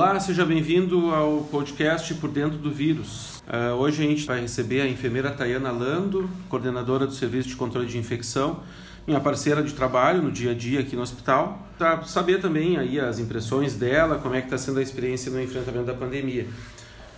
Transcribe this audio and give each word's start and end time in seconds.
Olá, 0.00 0.20
seja 0.20 0.46
bem-vindo 0.46 1.12
ao 1.12 1.40
podcast 1.50 2.14
Por 2.14 2.30
Dentro 2.30 2.56
do 2.56 2.70
Vírus. 2.70 3.42
Uh, 3.48 3.74
hoje 3.74 4.04
a 4.04 4.06
gente 4.08 4.24
vai 4.24 4.40
receber 4.40 4.80
a 4.80 4.86
enfermeira 4.86 5.28
Tayana 5.32 5.72
Lando, 5.72 6.30
coordenadora 6.48 7.04
do 7.04 7.12
Serviço 7.12 7.48
de 7.48 7.56
Controle 7.56 7.88
de 7.88 7.98
Infecção, 7.98 8.60
minha 9.04 9.18
parceira 9.18 9.60
de 9.60 9.74
trabalho 9.74 10.22
no 10.22 10.30
dia 10.30 10.52
a 10.52 10.54
dia 10.54 10.78
aqui 10.78 10.94
no 10.94 11.02
hospital, 11.02 11.66
para 11.76 12.04
saber 12.04 12.40
também 12.40 12.76
aí 12.76 13.00
as 13.00 13.18
impressões 13.18 13.74
dela, 13.74 14.18
como 14.18 14.36
é 14.36 14.40
que 14.40 14.46
está 14.46 14.56
sendo 14.56 14.78
a 14.78 14.82
experiência 14.82 15.32
no 15.32 15.42
enfrentamento 15.42 15.86
da 15.86 15.94
pandemia. 15.94 16.46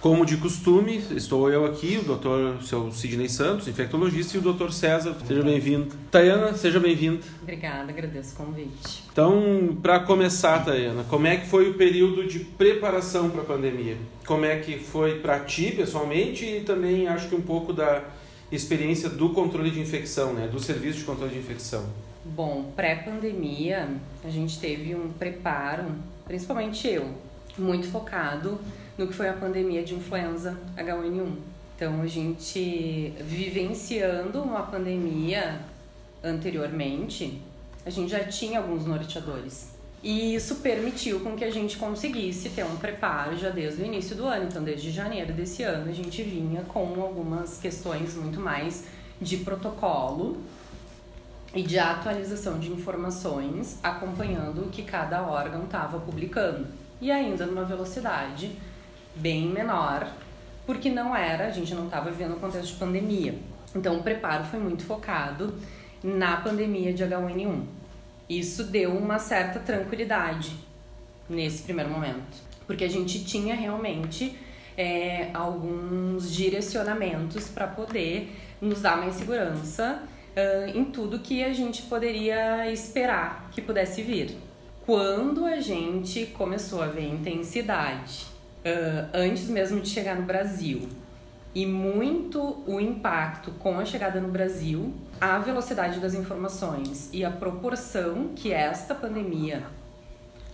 Como 0.01 0.25
de 0.25 0.39
costume, 0.39 0.97
estou 1.15 1.51
eu 1.51 1.67
aqui, 1.67 1.99
o 1.99 2.03
doutor 2.03 2.63
seu 2.63 2.91
Sidney 2.91 3.29
Santos, 3.29 3.69
infectologista, 3.69 4.35
e 4.35 4.41
o 4.41 4.43
doutor 4.43 4.73
César. 4.73 5.15
Seja 5.29 5.43
bem-vindo. 5.43 5.95
Tayana, 6.11 6.55
seja 6.55 6.81
bem-vinda. 6.81 7.21
Obrigada, 7.43 7.93
agradeço 7.93 8.33
o 8.33 8.47
convite. 8.47 9.05
Então, 9.13 9.77
para 9.83 10.01
começar, 10.01 10.65
Tayana, 10.65 11.05
como 11.05 11.27
é 11.27 11.37
que 11.37 11.47
foi 11.47 11.69
o 11.69 11.75
período 11.75 12.27
de 12.27 12.39
preparação 12.39 13.29
para 13.29 13.43
a 13.43 13.45
pandemia? 13.45 13.99
Como 14.25 14.47
é 14.47 14.59
que 14.61 14.79
foi 14.79 15.19
para 15.19 15.39
ti, 15.41 15.71
pessoalmente, 15.73 16.47
e 16.47 16.61
também 16.63 17.07
acho 17.07 17.29
que 17.29 17.35
um 17.35 17.43
pouco 17.43 17.71
da 17.71 18.03
experiência 18.51 19.11
do 19.11 19.29
controle 19.35 19.71
de 19.71 19.81
infecção, 19.81 20.33
né? 20.33 20.49
do 20.49 20.59
serviço 20.59 21.01
de 21.01 21.05
controle 21.05 21.35
de 21.35 21.41
infecção? 21.41 21.85
Bom, 22.25 22.73
pré-pandemia, 22.75 23.91
a 24.25 24.31
gente 24.31 24.59
teve 24.59 24.95
um 24.95 25.11
preparo, 25.11 25.85
principalmente 26.27 26.89
eu, 26.89 27.07
muito 27.59 27.87
focado 27.89 28.59
no 29.01 29.09
que 29.09 29.15
foi 29.15 29.31
a 29.31 29.33
pandemia 29.33 29.83
de 29.83 29.95
influenza 29.95 30.57
H1N1. 30.77 31.33
Então, 31.75 32.03
a 32.03 32.07
gente 32.07 33.15
vivenciando 33.19 34.43
uma 34.43 34.63
pandemia 34.63 35.59
anteriormente, 36.23 37.41
a 37.87 37.89
gente 37.89 38.11
já 38.11 38.23
tinha 38.25 38.59
alguns 38.59 38.85
norteadores. 38.85 39.71
E 40.03 40.35
isso 40.35 40.57
permitiu 40.57 41.21
com 41.21 41.35
que 41.35 41.45
a 41.45 41.51
gente 41.51 41.79
conseguisse 41.79 42.51
ter 42.51 42.65
um 42.65 42.77
preparo 42.77 43.37
já 43.39 43.49
desde 43.49 43.83
o 43.83 43.87
início 43.87 44.15
do 44.15 44.27
ano. 44.27 44.45
Então, 44.45 44.63
desde 44.63 44.91
janeiro 44.91 45.33
desse 45.33 45.63
ano, 45.63 45.89
a 45.91 45.95
gente 45.95 46.23
vinha 46.23 46.63
com 46.65 47.01
algumas 47.01 47.59
questões 47.59 48.15
muito 48.15 48.39
mais 48.39 48.85
de 49.19 49.39
protocolo 49.39 50.37
e 51.55 51.63
de 51.63 51.79
atualização 51.79 52.59
de 52.59 52.71
informações, 52.71 53.79
acompanhando 53.83 54.67
o 54.67 54.69
que 54.69 54.83
cada 54.83 55.23
órgão 55.23 55.65
estava 55.65 55.99
publicando. 55.99 56.67
E 57.01 57.11
ainda 57.11 57.47
numa 57.47 57.65
velocidade 57.65 58.53
bem 59.15 59.47
menor, 59.47 60.11
porque 60.67 60.91
não 60.91 61.17
era, 61.17 61.47
a 61.47 61.51
gente 61.51 61.75
não 61.75 61.87
estava 61.87 62.11
vivendo 62.11 62.37
um 62.37 62.39
contexto 62.39 62.73
de 62.73 62.79
pandemia. 62.79 63.35
Então 63.75 63.99
o 63.99 64.03
preparo 64.03 64.45
foi 64.45 64.59
muito 64.59 64.85
focado 64.85 65.55
na 66.03 66.37
pandemia 66.39 66.93
de 66.93 67.05
H1N1. 67.05 67.65
Isso 68.29 68.65
deu 68.65 68.97
uma 68.97 69.19
certa 69.19 69.59
tranquilidade 69.59 70.55
nesse 71.29 71.63
primeiro 71.63 71.91
momento, 71.91 72.37
porque 72.67 72.85
a 72.85 72.89
gente 72.89 73.25
tinha 73.25 73.55
realmente 73.55 74.37
é, 74.77 75.31
alguns 75.35 76.33
direcionamentos 76.33 77.49
para 77.49 77.67
poder 77.67 78.33
nos 78.61 78.81
dar 78.81 78.97
mais 78.97 79.15
segurança 79.15 80.03
uh, 80.37 80.77
em 80.77 80.85
tudo 80.85 81.19
que 81.19 81.43
a 81.43 81.53
gente 81.53 81.83
poderia 81.83 82.71
esperar 82.71 83.49
que 83.53 83.61
pudesse 83.61 84.03
vir. 84.03 84.37
Quando 84.85 85.45
a 85.45 85.61
gente 85.61 86.27
começou 86.27 86.83
a 86.83 86.87
ver 86.87 87.09
intensidade 87.09 88.27
uh, 88.65 89.09
antes 89.13 89.49
mesmo 89.49 89.81
de 89.81 89.89
chegar 89.89 90.17
no 90.17 90.23
Brasil. 90.23 90.89
E 91.55 91.67
muito 91.67 92.63
o 92.67 92.81
impacto 92.81 93.51
com 93.53 93.79
a 93.79 93.85
chegada 93.85 94.21
no 94.21 94.29
Brasil, 94.29 94.95
a 95.21 95.39
velocidade 95.39 95.99
das 95.99 96.15
informações 96.15 97.11
e 97.13 97.25
a 97.25 97.31
proporção 97.31 98.31
que 98.37 98.53
esta 98.53 98.95
pandemia 98.95 99.65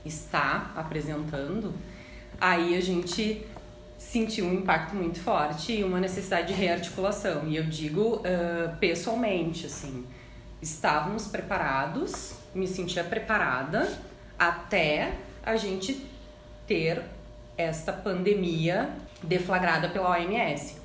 está 0.04 0.72
apresentando, 0.74 1.74
aí 2.40 2.74
a 2.74 2.80
gente 2.80 3.44
sentiu 3.98 4.46
um 4.46 4.54
impacto 4.54 4.94
muito 4.94 5.18
forte 5.20 5.72
e 5.72 5.84
uma 5.84 6.00
necessidade 6.00 6.48
de 6.48 6.54
rearticulação. 6.54 7.46
E 7.46 7.56
eu 7.56 7.64
digo 7.64 8.16
uh, 8.16 8.76
pessoalmente, 8.78 9.66
assim, 9.66 10.06
estávamos 10.62 11.26
preparados, 11.26 12.34
me 12.54 12.66
sentia 12.66 13.04
preparada 13.04 13.88
até 14.38 15.14
a 15.42 15.56
gente 15.56 16.06
ter 16.66 17.02
esta 17.56 17.92
pandemia 17.92 18.90
deflagrada 19.22 19.88
pela 19.88 20.10
OMS. 20.10 20.76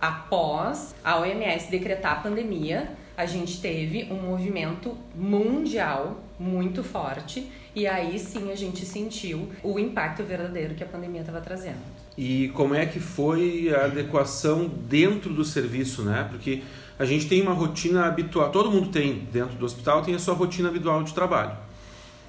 Após 0.00 0.94
a 1.04 1.18
OMS 1.18 1.70
decretar 1.70 2.12
a 2.12 2.16
pandemia, 2.16 2.90
a 3.16 3.26
gente 3.26 3.60
teve 3.60 4.08
um 4.10 4.16
movimento 4.16 4.96
mundial 5.14 6.22
muito 6.38 6.82
forte 6.82 7.50
e 7.74 7.86
aí 7.86 8.18
sim 8.18 8.50
a 8.50 8.54
gente 8.54 8.84
sentiu 8.86 9.50
o 9.62 9.78
impacto 9.78 10.24
verdadeiro 10.24 10.74
que 10.74 10.82
a 10.82 10.86
pandemia 10.86 11.20
estava 11.20 11.40
trazendo. 11.40 11.80
E 12.16 12.48
como 12.54 12.74
é 12.74 12.86
que 12.86 12.98
foi 12.98 13.72
a 13.74 13.84
adequação 13.84 14.66
dentro 14.66 15.32
do 15.32 15.44
serviço, 15.44 16.02
né? 16.02 16.26
Porque 16.30 16.62
a 16.98 17.04
gente 17.04 17.28
tem 17.28 17.42
uma 17.42 17.52
rotina 17.52 18.06
habitual, 18.06 18.50
todo 18.50 18.70
mundo 18.70 18.88
tem 18.88 19.28
dentro 19.32 19.56
do 19.56 19.64
hospital 19.64 20.02
tem 20.02 20.14
a 20.14 20.18
sua 20.18 20.34
rotina 20.34 20.68
habitual 20.68 21.02
de 21.02 21.12
trabalho. 21.12 21.56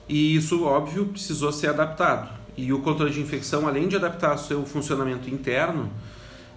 E 0.08 0.36
isso, 0.36 0.66
óbvio, 0.66 1.06
precisou 1.06 1.54
ser 1.54 1.68
adaptado. 1.68 2.41
E 2.62 2.72
o 2.72 2.78
controle 2.78 3.12
de 3.12 3.20
infecção, 3.20 3.68
além 3.68 3.88
de 3.88 3.96
adaptar 3.96 4.38
seu 4.38 4.64
funcionamento 4.64 5.28
interno, 5.28 5.92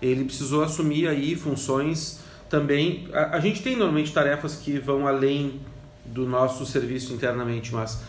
ele 0.03 0.23
precisou 0.27 0.63
assumir 0.63 1.09
aí 1.09 1.35
funções 1.35 2.21
também. 2.51 3.09
A, 3.11 3.39
a 3.39 3.41
gente 3.41 3.63
tem 3.63 3.75
normalmente 3.75 4.13
tarefas 4.13 4.57
que 4.57 4.79
vão 4.79 5.09
além 5.09 5.63
do 6.05 6.29
nosso 6.29 6.67
serviço 6.67 7.15
internamente, 7.15 7.73
mas 7.73 8.03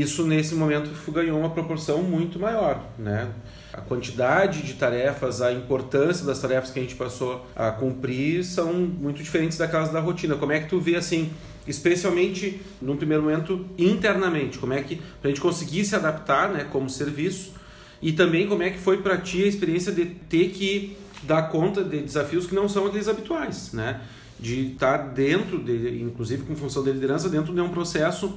isso 0.00 0.26
nesse 0.26 0.54
momento 0.54 0.90
ganhou 1.10 1.38
uma 1.38 1.50
proporção 1.50 2.02
muito 2.02 2.38
maior, 2.38 2.82
né? 2.98 3.28
A 3.72 3.80
quantidade 3.80 4.62
de 4.62 4.74
tarefas, 4.74 5.40
a 5.42 5.52
importância 5.52 6.24
das 6.24 6.38
tarefas 6.38 6.70
que 6.70 6.78
a 6.78 6.82
gente 6.82 6.94
passou 6.94 7.46
a 7.54 7.70
cumprir 7.70 8.44
são 8.44 8.72
muito 8.72 9.22
diferentes 9.22 9.58
daquelas 9.58 9.90
da 9.90 10.00
rotina. 10.00 10.36
Como 10.36 10.52
é 10.52 10.60
que 10.60 10.68
tu 10.68 10.80
vê 10.80 10.96
assim 10.96 11.30
especialmente 11.66 12.60
num 12.80 12.96
primeiro 12.96 13.22
momento 13.22 13.64
internamente, 13.78 14.58
como 14.58 14.72
é 14.72 14.82
que 14.82 15.00
a 15.22 15.28
gente 15.28 15.40
conseguir 15.40 15.84
se 15.84 15.94
adaptar, 15.94 16.48
né, 16.48 16.66
como 16.70 16.90
serviço 16.90 17.52
e 18.00 18.12
também 18.12 18.48
como 18.48 18.62
é 18.62 18.70
que 18.70 18.78
foi 18.78 18.98
para 18.98 19.16
ti 19.16 19.44
a 19.44 19.46
experiência 19.46 19.92
de 19.92 20.06
ter 20.06 20.50
que 20.50 20.96
dar 21.22 21.42
conta 21.42 21.84
de 21.84 22.00
desafios 22.00 22.46
que 22.46 22.54
não 22.54 22.68
são 22.68 22.86
aqueles 22.86 23.06
habituais, 23.06 23.72
né, 23.72 24.00
de 24.40 24.72
estar 24.72 24.96
dentro, 24.96 25.62
de, 25.62 26.02
inclusive 26.02 26.42
com 26.42 26.56
função 26.56 26.82
de 26.82 26.90
liderança, 26.90 27.28
dentro 27.28 27.54
de 27.54 27.60
um 27.60 27.68
processo 27.68 28.36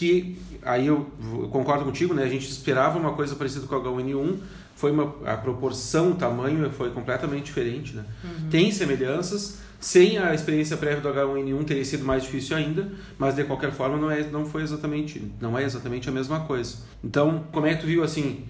que 0.00 0.38
aí 0.62 0.86
eu 0.86 1.10
concordo 1.50 1.84
contigo, 1.84 2.14
né, 2.14 2.22
a 2.22 2.28
gente 2.28 2.48
esperava 2.48 2.98
uma 2.98 3.12
coisa 3.12 3.36
parecida 3.36 3.66
com 3.66 3.74
o 3.74 3.82
H1N1 3.82 4.38
foi 4.74 4.92
uma 4.92 5.14
a 5.26 5.36
proporção, 5.36 6.12
o 6.12 6.14
tamanho 6.14 6.70
foi 6.70 6.90
completamente 6.90 7.44
diferente, 7.44 7.94
né? 7.94 8.02
Uhum. 8.24 8.48
Tem 8.48 8.72
semelhanças, 8.72 9.58
sem 9.78 10.16
a 10.16 10.32
experiência 10.32 10.74
prévia 10.74 11.02
do 11.02 11.08
H1N1 11.10 11.64
teria 11.66 11.84
sido 11.84 12.02
mais 12.02 12.22
difícil 12.22 12.56
ainda, 12.56 12.90
mas 13.18 13.36
de 13.36 13.44
qualquer 13.44 13.72
forma 13.72 13.98
não 13.98 14.10
é, 14.10 14.22
não 14.22 14.46
foi 14.46 14.62
exatamente, 14.62 15.30
não 15.38 15.58
é 15.58 15.64
exatamente 15.64 16.08
a 16.08 16.12
mesma 16.12 16.40
coisa. 16.46 16.78
Então, 17.04 17.44
como 17.52 17.66
é 17.66 17.74
que 17.74 17.82
tu 17.82 17.86
viu 17.86 18.02
assim 18.02 18.46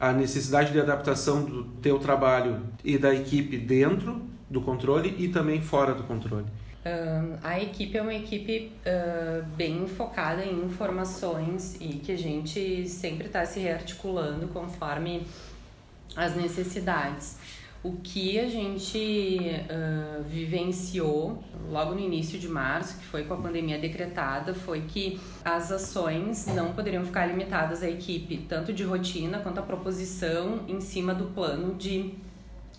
a 0.00 0.10
necessidade 0.10 0.72
de 0.72 0.80
adaptação 0.80 1.44
do 1.44 1.64
teu 1.82 1.98
trabalho 1.98 2.60
e 2.82 2.96
da 2.96 3.14
equipe 3.14 3.58
dentro 3.58 4.22
do 4.48 4.62
controle 4.62 5.14
e 5.18 5.28
também 5.28 5.60
fora 5.60 5.92
do 5.92 6.04
controle? 6.04 6.46
Uh, 6.84 7.38
a 7.42 7.58
equipe 7.62 7.96
é 7.96 8.02
uma 8.02 8.12
equipe 8.12 8.70
uh, 8.84 9.42
bem 9.56 9.88
focada 9.88 10.44
em 10.44 10.64
informações 10.64 11.78
e 11.80 11.94
que 11.94 12.12
a 12.12 12.18
gente 12.18 12.86
sempre 12.86 13.26
está 13.26 13.46
se 13.46 13.58
rearticulando 13.58 14.48
conforme 14.48 15.26
as 16.14 16.36
necessidades. 16.36 17.38
O 17.82 17.92
que 18.02 18.38
a 18.38 18.46
gente 18.48 18.98
uh, 18.98 20.22
vivenciou 20.24 21.42
logo 21.70 21.94
no 21.94 22.00
início 22.00 22.38
de 22.38 22.48
março, 22.48 22.98
que 22.98 23.04
foi 23.06 23.24
com 23.24 23.32
a 23.32 23.36
pandemia 23.38 23.78
decretada, 23.78 24.52
foi 24.52 24.82
que 24.82 25.18
as 25.42 25.72
ações 25.72 26.46
não 26.46 26.74
poderiam 26.74 27.04
ficar 27.04 27.26
limitadas 27.26 27.82
à 27.82 27.88
equipe, 27.88 28.44
tanto 28.46 28.74
de 28.74 28.84
rotina 28.84 29.38
quanto 29.38 29.58
à 29.58 29.62
proposição 29.62 30.60
em 30.68 30.82
cima 30.82 31.14
do 31.14 31.26
plano 31.26 31.74
de 31.74 32.12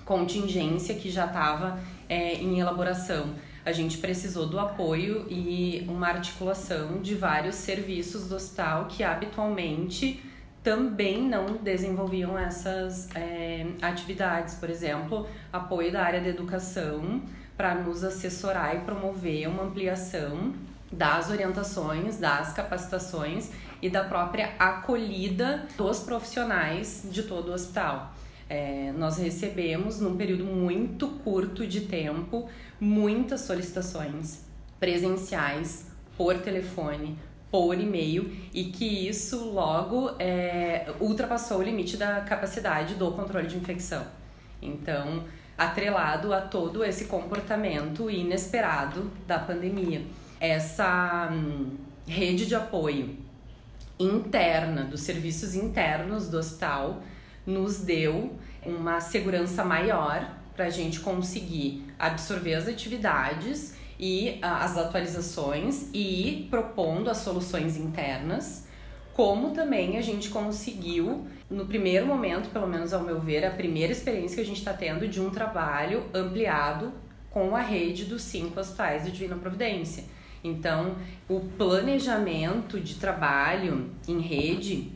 contingência 0.05 0.93
que 0.93 1.09
já 1.09 1.25
estava 1.25 1.79
é, 2.07 2.35
em 2.35 2.59
elaboração. 2.59 3.33
A 3.65 3.71
gente 3.71 3.97
precisou 3.97 4.45
do 4.45 4.59
apoio 4.59 5.25
e 5.27 5.83
uma 5.89 6.07
articulação 6.07 7.01
de 7.01 7.15
vários 7.15 7.55
serviços 7.55 8.29
do 8.29 8.35
hospital 8.35 8.85
que 8.85 9.03
habitualmente 9.03 10.23
também 10.61 11.27
não 11.27 11.57
desenvolviam 11.57 12.37
essas 12.37 13.09
é, 13.15 13.65
atividades, 13.81 14.53
por 14.55 14.69
exemplo, 14.69 15.27
apoio 15.51 15.91
da 15.91 16.03
área 16.03 16.21
da 16.21 16.27
educação 16.27 17.23
para 17.57 17.73
nos 17.73 18.03
assessorar 18.03 18.75
e 18.75 18.79
promover 18.81 19.47
uma 19.47 19.63
ampliação 19.63 20.53
das 20.91 21.31
orientações, 21.31 22.17
das 22.17 22.53
capacitações 22.53 23.49
e 23.81 23.89
da 23.89 24.03
própria 24.03 24.53
acolhida 24.59 25.65
dos 25.75 25.99
profissionais 26.01 27.07
de 27.11 27.23
todo 27.23 27.49
o 27.49 27.53
hospital. 27.53 28.13
É, 28.47 28.93
nós 28.97 29.17
recebemos, 29.17 29.99
num 29.99 30.15
período 30.15 30.43
muito 30.45 31.07
curto 31.07 31.65
de 31.65 31.81
tempo, 31.81 32.47
muitas 32.79 33.41
solicitações 33.41 34.43
presenciais, 34.79 35.87
por 36.17 36.37
telefone, 36.39 37.17
por 37.51 37.79
e-mail 37.79 38.31
e 38.53 38.65
que 38.65 39.07
isso 39.07 39.49
logo 39.49 40.11
é, 40.19 40.93
ultrapassou 40.99 41.59
o 41.59 41.63
limite 41.63 41.97
da 41.97 42.21
capacidade 42.21 42.95
do 42.95 43.11
controle 43.11 43.47
de 43.47 43.57
infecção. 43.57 44.05
Então, 44.61 45.23
atrelado 45.57 46.33
a 46.33 46.41
todo 46.41 46.83
esse 46.83 47.05
comportamento 47.05 48.09
inesperado 48.09 49.11
da 49.25 49.39
pandemia. 49.39 50.03
Essa 50.39 51.29
hum, 51.31 51.71
rede 52.05 52.45
de 52.45 52.55
apoio 52.55 53.15
interna, 53.97 54.83
dos 54.83 55.01
serviços 55.01 55.55
internos 55.55 56.27
do 56.27 56.37
hospital, 56.37 57.01
nos 57.45 57.79
deu 57.79 58.33
uma 58.65 58.99
segurança 58.99 59.63
maior 59.63 60.35
para 60.55 60.65
a 60.65 60.69
gente 60.69 60.99
conseguir 60.99 61.85
absorver 61.99 62.55
as 62.55 62.67
atividades 62.67 63.75
e 63.99 64.39
uh, 64.41 64.45
as 64.45 64.77
atualizações 64.77 65.89
e 65.93 66.47
propondo 66.49 67.09
as 67.09 67.17
soluções 67.17 67.77
internas, 67.77 68.67
como 69.13 69.51
também 69.51 69.97
a 69.97 70.01
gente 70.01 70.29
conseguiu, 70.29 71.25
no 71.49 71.65
primeiro 71.65 72.05
momento, 72.05 72.49
pelo 72.49 72.67
menos 72.67 72.93
ao 72.93 73.01
meu 73.01 73.19
ver, 73.19 73.45
a 73.45 73.51
primeira 73.51 73.91
experiência 73.91 74.35
que 74.35 74.41
a 74.41 74.45
gente 74.45 74.57
está 74.57 74.73
tendo 74.73 75.07
de 75.07 75.21
um 75.21 75.29
trabalho 75.29 76.03
ampliado 76.13 76.91
com 77.29 77.55
a 77.55 77.61
rede 77.61 78.05
dos 78.05 78.23
cinco 78.23 78.59
hospitais 78.59 79.05
de 79.05 79.11
Divina 79.11 79.35
Providência. 79.35 80.03
Então, 80.43 80.95
o 81.27 81.39
planejamento 81.57 82.79
de 82.79 82.95
trabalho 82.95 83.89
em 84.07 84.19
rede, 84.19 84.91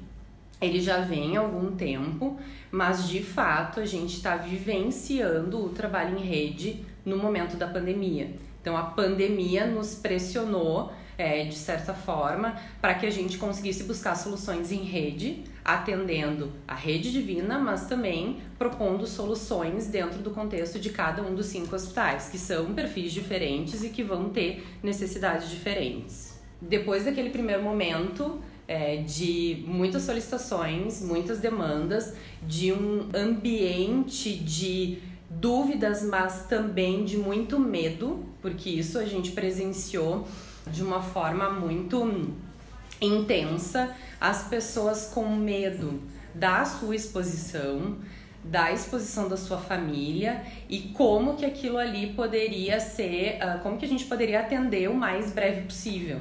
ele 0.61 0.81
já 0.81 0.99
vem 0.99 1.37
há 1.37 1.39
algum 1.39 1.75
tempo, 1.75 2.37
mas 2.71 3.07
de 3.07 3.23
fato 3.23 3.79
a 3.79 3.85
gente 3.85 4.15
está 4.15 4.35
vivenciando 4.35 5.63
o 5.63 5.69
trabalho 5.69 6.17
em 6.17 6.21
rede 6.21 6.85
no 7.05 7.17
momento 7.17 7.55
da 7.55 7.67
pandemia. 7.67 8.31
Então 8.61 8.75
a 8.75 8.83
pandemia 8.83 9.65
nos 9.65 9.95
pressionou, 9.95 10.91
é, 11.17 11.45
de 11.45 11.55
certa 11.55 11.93
forma, 11.93 12.55
para 12.81 12.93
que 12.93 13.05
a 13.05 13.09
gente 13.09 13.37
conseguisse 13.37 13.83
buscar 13.83 14.15
soluções 14.15 14.71
em 14.71 14.83
rede, 14.83 15.43
atendendo 15.63 16.51
a 16.67 16.75
rede 16.75 17.11
divina, 17.11 17.57
mas 17.57 17.87
também 17.87 18.39
propondo 18.57 19.07
soluções 19.07 19.87
dentro 19.87 20.19
do 20.19 20.31
contexto 20.31 20.77
de 20.77 20.89
cada 20.89 21.21
um 21.21 21.33
dos 21.33 21.45
cinco 21.45 21.73
hospitais, 21.75 22.29
que 22.29 22.37
são 22.37 22.73
perfis 22.73 23.13
diferentes 23.13 23.81
e 23.81 23.89
que 23.89 24.03
vão 24.03 24.29
ter 24.29 24.65
necessidades 24.83 25.49
diferentes. 25.49 26.37
Depois 26.61 27.05
daquele 27.05 27.29
primeiro 27.29 27.63
momento, 27.63 28.41
é, 28.69 28.97
de 28.97 29.63
muitas 29.65 30.03
solicitações, 30.03 31.01
muitas 31.01 31.39
demandas, 31.39 32.13
de 32.43 32.71
um 32.71 33.09
ambiente 33.15 34.35
de 34.35 34.99
dúvidas, 35.27 36.03
mas 36.03 36.45
também 36.45 37.03
de 37.03 37.17
muito 37.17 37.59
medo, 37.59 38.23
porque 38.43 38.69
isso 38.69 38.99
a 38.99 39.05
gente 39.05 39.31
presenciou 39.31 40.27
de 40.67 40.83
uma 40.83 41.01
forma 41.01 41.49
muito 41.49 42.31
intensa, 43.01 43.95
as 44.21 44.47
pessoas 44.47 45.09
com 45.11 45.27
medo 45.35 45.99
da 46.35 46.63
sua 46.63 46.95
exposição, 46.95 47.97
da 48.43 48.71
exposição 48.71 49.27
da 49.27 49.35
sua 49.35 49.57
família 49.57 50.43
e 50.69 50.91
como 50.93 51.35
que 51.35 51.45
aquilo 51.45 51.77
ali 51.79 52.13
poderia 52.13 52.79
ser, 52.79 53.39
uh, 53.41 53.59
como 53.63 53.79
que 53.79 53.85
a 53.85 53.87
gente 53.87 54.05
poderia 54.05 54.41
atender 54.41 54.87
o 54.91 54.93
mais 54.93 55.31
breve 55.31 55.61
possível. 55.61 56.19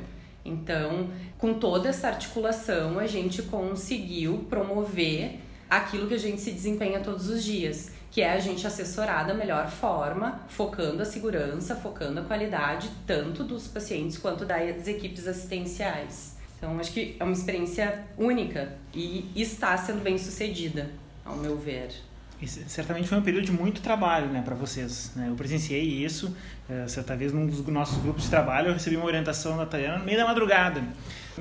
Então, 0.48 1.10
com 1.36 1.54
toda 1.54 1.88
essa 1.88 2.08
articulação, 2.08 2.98
a 2.98 3.06
gente 3.06 3.42
conseguiu 3.42 4.46
promover 4.48 5.40
aquilo 5.68 6.08
que 6.08 6.14
a 6.14 6.18
gente 6.18 6.40
se 6.40 6.50
desempenha 6.50 7.00
todos 7.00 7.28
os 7.28 7.44
dias, 7.44 7.92
que 8.10 8.22
é 8.22 8.32
a 8.32 8.38
gente 8.38 8.66
assessorar 8.66 9.26
da 9.26 9.34
melhor 9.34 9.68
forma, 9.68 10.40
focando 10.48 11.02
a 11.02 11.04
segurança, 11.04 11.76
focando 11.76 12.20
a 12.20 12.24
qualidade 12.24 12.90
tanto 13.06 13.44
dos 13.44 13.68
pacientes 13.68 14.16
quanto 14.16 14.46
das 14.46 14.88
equipes 14.88 15.28
assistenciais. 15.28 16.36
Então, 16.56 16.78
acho 16.80 16.92
que 16.92 17.16
é 17.20 17.22
uma 17.22 17.34
experiência 17.34 18.04
única 18.16 18.76
e 18.92 19.30
está 19.36 19.76
sendo 19.76 20.02
bem 20.02 20.16
sucedida, 20.16 20.90
ao 21.24 21.36
meu 21.36 21.56
ver. 21.56 22.07
Certamente 22.46 23.08
foi 23.08 23.18
um 23.18 23.22
período 23.22 23.44
de 23.44 23.52
muito 23.52 23.80
trabalho 23.80 24.26
né, 24.28 24.42
para 24.44 24.54
vocês. 24.54 25.12
Né? 25.16 25.28
Eu 25.28 25.34
presenciei 25.34 25.82
isso. 25.82 26.36
É, 26.68 26.86
certa 26.86 27.16
vez, 27.16 27.32
num 27.32 27.46
dos 27.46 27.66
nossos 27.66 27.98
grupos 27.98 28.24
de 28.24 28.30
trabalho, 28.30 28.68
eu 28.68 28.74
recebi 28.74 28.96
uma 28.96 29.06
orientação 29.06 29.56
da 29.56 29.66
Tayana 29.66 29.98
no 29.98 30.04
meio 30.04 30.18
da 30.18 30.24
madrugada. 30.24 30.82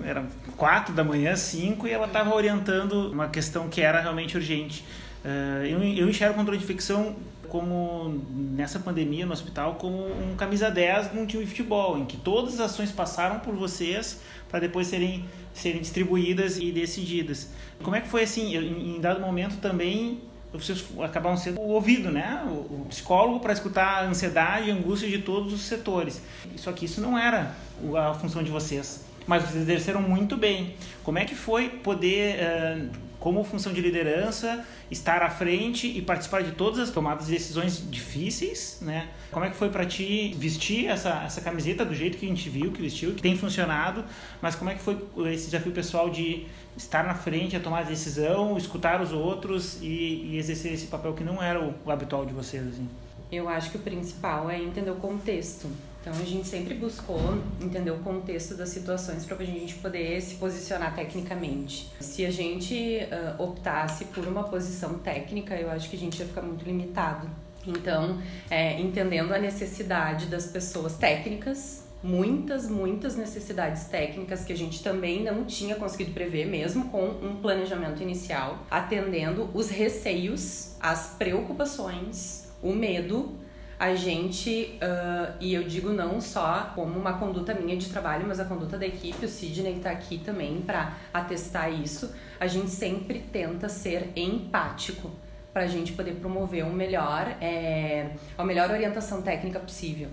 Era 0.03 0.25
quatro 0.55 0.93
da 0.93 1.03
manhã, 1.03 1.35
cinco, 1.35 1.87
e 1.87 1.91
ela 1.91 2.07
estava 2.07 2.33
orientando 2.33 3.11
uma 3.11 3.27
questão 3.27 3.67
que 3.69 3.81
era 3.81 3.99
realmente 3.99 4.35
urgente. 4.35 4.83
Eh, 5.23 5.69
eu, 5.71 5.83
eu 5.83 6.09
enxergo 6.09 6.33
o 6.33 6.37
controle 6.37 6.57
de 6.57 6.63
infecção 6.63 7.15
como 7.49 8.23
nessa 8.29 8.79
pandemia 8.79 9.25
no 9.25 9.31
hospital 9.31 9.75
como 9.75 9.97
um 9.97 10.35
camisa 10.35 10.69
10 10.69 11.13
num 11.13 11.25
time 11.25 11.43
de 11.43 11.49
futebol, 11.49 11.97
em 11.97 12.05
que 12.05 12.17
todas 12.17 12.55
as 12.55 12.71
ações 12.71 12.91
passaram 12.91 13.39
por 13.39 13.55
vocês 13.55 14.21
para 14.49 14.59
depois 14.59 14.87
serem 14.87 15.25
serem 15.53 15.81
distribuídas 15.81 16.59
e 16.59 16.71
decididas. 16.71 17.49
Como 17.81 17.95
é 17.95 18.01
que 18.01 18.07
foi 18.07 18.23
assim, 18.23 18.55
em 18.55 19.01
dado 19.01 19.19
momento 19.19 19.57
também 19.59 20.21
vocês 20.53 20.83
acabaram 21.03 21.37
sendo 21.37 21.59
o 21.59 21.69
ouvido, 21.69 22.09
né? 22.09 22.43
O, 22.47 22.85
psicólogo 22.89 23.39
para 23.39 23.53
escutar 23.53 24.03
a 24.03 24.07
ansiedade 24.07 24.69
e 24.69 24.71
angústia 24.71 25.09
de 25.09 25.19
todos 25.19 25.53
os 25.53 25.61
setores. 25.61 26.21
Só 26.55 26.71
que 26.71 26.85
isso 26.85 27.01
não 27.01 27.17
era 27.17 27.53
a 27.95 28.13
função 28.13 28.41
de 28.41 28.49
vocês, 28.49 29.03
mas 29.25 29.43
vocês 29.43 29.63
exerceram 29.63 30.01
muito 30.01 30.37
bem. 30.37 30.75
Como 31.03 31.19
é 31.19 31.25
que 31.25 31.35
foi 31.35 31.69
poder 31.69 32.37
uh, 32.39 32.89
como 33.19 33.43
função 33.43 33.73
de 33.73 33.81
liderança, 33.81 34.65
estar 34.91 35.23
à 35.23 35.29
frente 35.29 35.87
e 35.87 36.01
participar 36.01 36.43
de 36.43 36.51
todas 36.51 36.79
as 36.79 36.91
tomadas 36.91 37.25
de 37.25 37.33
decisões 37.33 37.83
difíceis, 37.89 38.77
né? 38.81 39.09
Como 39.31 39.45
é 39.45 39.49
que 39.49 39.55
foi 39.55 39.69
para 39.69 39.85
ti 39.85 40.35
vestir 40.37 40.87
essa, 40.87 41.23
essa 41.25 41.41
camiseta 41.41 41.83
do 41.83 41.95
jeito 41.95 42.17
que 42.17 42.25
a 42.25 42.29
gente 42.29 42.49
viu 42.49 42.71
que 42.71 42.81
vestiu, 42.81 43.13
que 43.13 43.21
tem 43.21 43.37
funcionado, 43.37 44.03
mas 44.41 44.55
como 44.55 44.69
é 44.69 44.75
que 44.75 44.81
foi 44.81 44.97
esse 45.33 45.45
desafio 45.45 45.71
pessoal 45.71 46.09
de 46.09 46.45
estar 46.75 47.03
na 47.03 47.15
frente, 47.15 47.55
a 47.55 47.59
tomar 47.59 47.79
a 47.79 47.83
decisão, 47.83 48.57
escutar 48.57 49.01
os 49.01 49.11
outros 49.11 49.81
e, 49.81 50.31
e 50.31 50.37
exercer 50.37 50.73
esse 50.73 50.87
papel 50.87 51.13
que 51.13 51.23
não 51.23 51.41
era 51.41 51.59
o, 51.59 51.73
o 51.85 51.91
habitual 51.91 52.25
de 52.25 52.33
vocês, 52.33 52.65
assim? 52.67 52.87
Eu 53.31 53.49
acho 53.49 53.71
que 53.71 53.77
o 53.77 53.81
principal 53.81 54.49
é 54.49 54.61
entender 54.61 54.91
o 54.91 54.95
contexto. 54.95 55.69
Então 56.07 56.21
a 56.21 56.25
gente 56.25 56.47
sempre 56.47 56.73
buscou 56.73 57.19
entender 57.61 57.91
o 57.91 57.97
contexto 57.97 58.55
das 58.55 58.69
situações 58.69 59.25
para 59.25 59.35
a 59.35 59.43
gente 59.43 59.75
poder 59.75 60.21
se 60.21 60.35
posicionar 60.35 60.95
tecnicamente. 60.95 61.91
Se 61.99 62.25
a 62.25 62.31
gente 62.31 62.99
uh, 63.11 63.43
optasse 63.43 64.05
por 64.05 64.25
uma 64.25 64.43
posição 64.43 64.99
técnica, 64.99 65.53
eu 65.55 65.69
acho 65.69 65.89
que 65.89 65.97
a 65.97 65.99
gente 65.99 66.17
ia 66.17 66.25
ficar 66.25 66.43
muito 66.43 66.63
limitado. 66.63 67.29
Então, 67.67 68.21
é, 68.49 68.79
entendendo 68.79 69.33
a 69.33 69.37
necessidade 69.37 70.27
das 70.27 70.45
pessoas 70.45 70.95
técnicas, 70.95 71.83
muitas, 72.01 72.69
muitas 72.69 73.17
necessidades 73.17 73.83
técnicas 73.89 74.45
que 74.45 74.53
a 74.53 74.57
gente 74.57 74.81
também 74.81 75.21
não 75.21 75.43
tinha 75.43 75.75
conseguido 75.75 76.13
prever, 76.13 76.45
mesmo 76.45 76.87
com 76.87 77.05
um 77.05 77.35
planejamento 77.41 78.01
inicial, 78.01 78.59
atendendo 78.71 79.49
os 79.53 79.69
receios, 79.69 80.77
as 80.79 81.15
preocupações, 81.17 82.47
o 82.63 82.71
medo 82.71 83.45
a 83.79 83.93
gente, 83.93 84.79
uh, 84.81 85.33
e 85.39 85.53
eu 85.53 85.63
digo 85.63 85.91
não 85.91 86.19
só 86.19 86.71
como 86.73 86.97
uma 86.97 87.13
conduta 87.13 87.53
minha 87.53 87.77
de 87.77 87.89
trabalho, 87.89 88.25
mas 88.27 88.39
a 88.39 88.45
conduta 88.45 88.77
da 88.77 88.87
equipe, 88.87 89.25
o 89.25 89.29
Sidney 89.29 89.77
está 89.77 89.91
aqui 89.91 90.17
também 90.17 90.61
para 90.61 90.93
atestar 91.13 91.71
isso, 91.71 92.13
a 92.39 92.47
gente 92.47 92.71
sempre 92.71 93.19
tenta 93.19 93.69
ser 93.69 94.09
empático 94.15 95.11
para 95.53 95.63
a 95.63 95.67
gente 95.67 95.93
poder 95.93 96.15
promover 96.15 96.65
um 96.65 96.73
melhor, 96.73 97.35
é, 97.39 98.11
a 98.37 98.43
melhor 98.43 98.71
orientação 98.71 99.21
técnica 99.21 99.59
possível. 99.59 100.09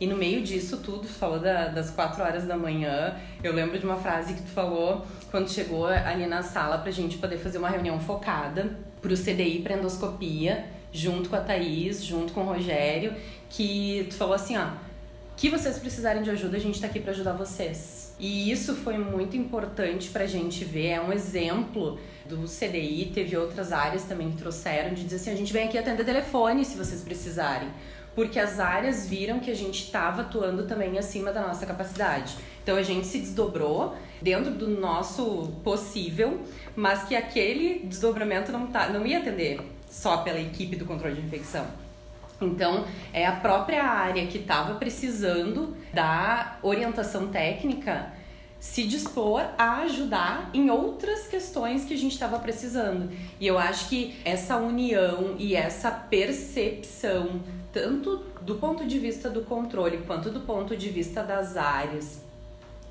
E 0.00 0.06
no 0.06 0.16
meio 0.16 0.42
disso 0.42 0.76
tudo, 0.76 1.00
tu 1.00 1.08
falou 1.08 1.40
da, 1.40 1.68
das 1.68 1.90
quatro 1.90 2.22
horas 2.22 2.46
da 2.46 2.56
manhã, 2.56 3.16
eu 3.42 3.52
lembro 3.52 3.78
de 3.78 3.84
uma 3.84 3.96
frase 3.96 4.34
que 4.34 4.42
tu 4.42 4.50
falou 4.50 5.04
quando 5.30 5.50
chegou 5.50 5.86
ali 5.86 6.26
na 6.26 6.42
sala 6.42 6.78
para 6.78 6.88
a 6.88 6.92
gente 6.92 7.18
poder 7.18 7.38
fazer 7.38 7.58
uma 7.58 7.68
reunião 7.68 7.98
focada 7.98 8.76
para 9.02 9.12
o 9.12 9.16
CDI 9.16 9.60
para 9.60 9.74
endoscopia, 9.74 10.66
junto 10.92 11.28
com 11.28 11.36
a 11.36 11.40
Thaís, 11.40 12.04
junto 12.04 12.32
com 12.32 12.40
o 12.40 12.44
Rogério, 12.44 13.14
que 13.50 14.06
tu 14.10 14.14
falou 14.14 14.34
assim, 14.34 14.56
ó, 14.56 14.68
que 15.36 15.48
vocês 15.48 15.78
precisarem 15.78 16.22
de 16.22 16.30
ajuda, 16.30 16.56
a 16.56 16.60
gente 16.60 16.74
está 16.74 16.88
aqui 16.88 16.98
para 16.98 17.12
ajudar 17.12 17.32
vocês. 17.32 18.12
E 18.18 18.50
isso 18.50 18.74
foi 18.74 18.98
muito 18.98 19.36
importante 19.36 20.08
para 20.08 20.24
a 20.24 20.26
gente 20.26 20.64
ver, 20.64 20.88
é 20.88 21.00
um 21.00 21.12
exemplo 21.12 21.98
do 22.26 22.38
CDI, 22.48 23.12
teve 23.14 23.36
outras 23.36 23.72
áreas 23.72 24.02
também 24.02 24.32
que 24.32 24.36
trouxeram, 24.36 24.92
de 24.94 25.04
dizer 25.04 25.16
assim, 25.16 25.30
a 25.30 25.36
gente 25.36 25.52
vem 25.52 25.68
aqui 25.68 25.78
atender 25.78 26.04
telefone 26.04 26.64
se 26.64 26.76
vocês 26.76 27.02
precisarem. 27.02 27.68
Porque 28.16 28.40
as 28.40 28.58
áreas 28.58 29.06
viram 29.08 29.38
que 29.38 29.48
a 29.48 29.54
gente 29.54 29.84
estava 29.84 30.22
atuando 30.22 30.64
também 30.64 30.98
acima 30.98 31.32
da 31.32 31.46
nossa 31.46 31.64
capacidade. 31.64 32.34
Então 32.60 32.76
a 32.76 32.82
gente 32.82 33.06
se 33.06 33.20
desdobrou 33.20 33.94
dentro 34.20 34.50
do 34.50 34.66
nosso 34.66 35.52
possível, 35.62 36.40
mas 36.74 37.04
que 37.04 37.14
aquele 37.14 37.86
desdobramento 37.86 38.50
não, 38.50 38.66
tá, 38.66 38.88
não 38.88 39.06
ia 39.06 39.18
atender 39.18 39.60
só 39.90 40.18
pela 40.18 40.40
equipe 40.40 40.76
do 40.76 40.84
controle 40.84 41.14
de 41.14 41.26
infecção. 41.26 41.66
Então, 42.40 42.86
é 43.12 43.26
a 43.26 43.32
própria 43.32 43.82
área 43.82 44.26
que 44.26 44.38
estava 44.38 44.74
precisando 44.74 45.76
da 45.92 46.58
orientação 46.62 47.28
técnica 47.28 48.12
se 48.60 48.84
dispor 48.84 49.44
a 49.56 49.82
ajudar 49.82 50.50
em 50.52 50.70
outras 50.70 51.26
questões 51.28 51.84
que 51.84 51.94
a 51.94 51.96
gente 51.96 52.12
estava 52.12 52.38
precisando. 52.38 53.10
E 53.38 53.46
eu 53.46 53.58
acho 53.58 53.88
que 53.88 54.16
essa 54.24 54.56
união 54.56 55.36
e 55.38 55.54
essa 55.54 55.90
percepção, 55.90 57.40
tanto 57.72 58.24
do 58.42 58.56
ponto 58.56 58.84
de 58.86 58.98
vista 58.98 59.30
do 59.30 59.42
controle 59.42 59.98
quanto 60.06 60.30
do 60.30 60.40
ponto 60.40 60.76
de 60.76 60.88
vista 60.88 61.22
das 61.22 61.56
áreas, 61.56 62.27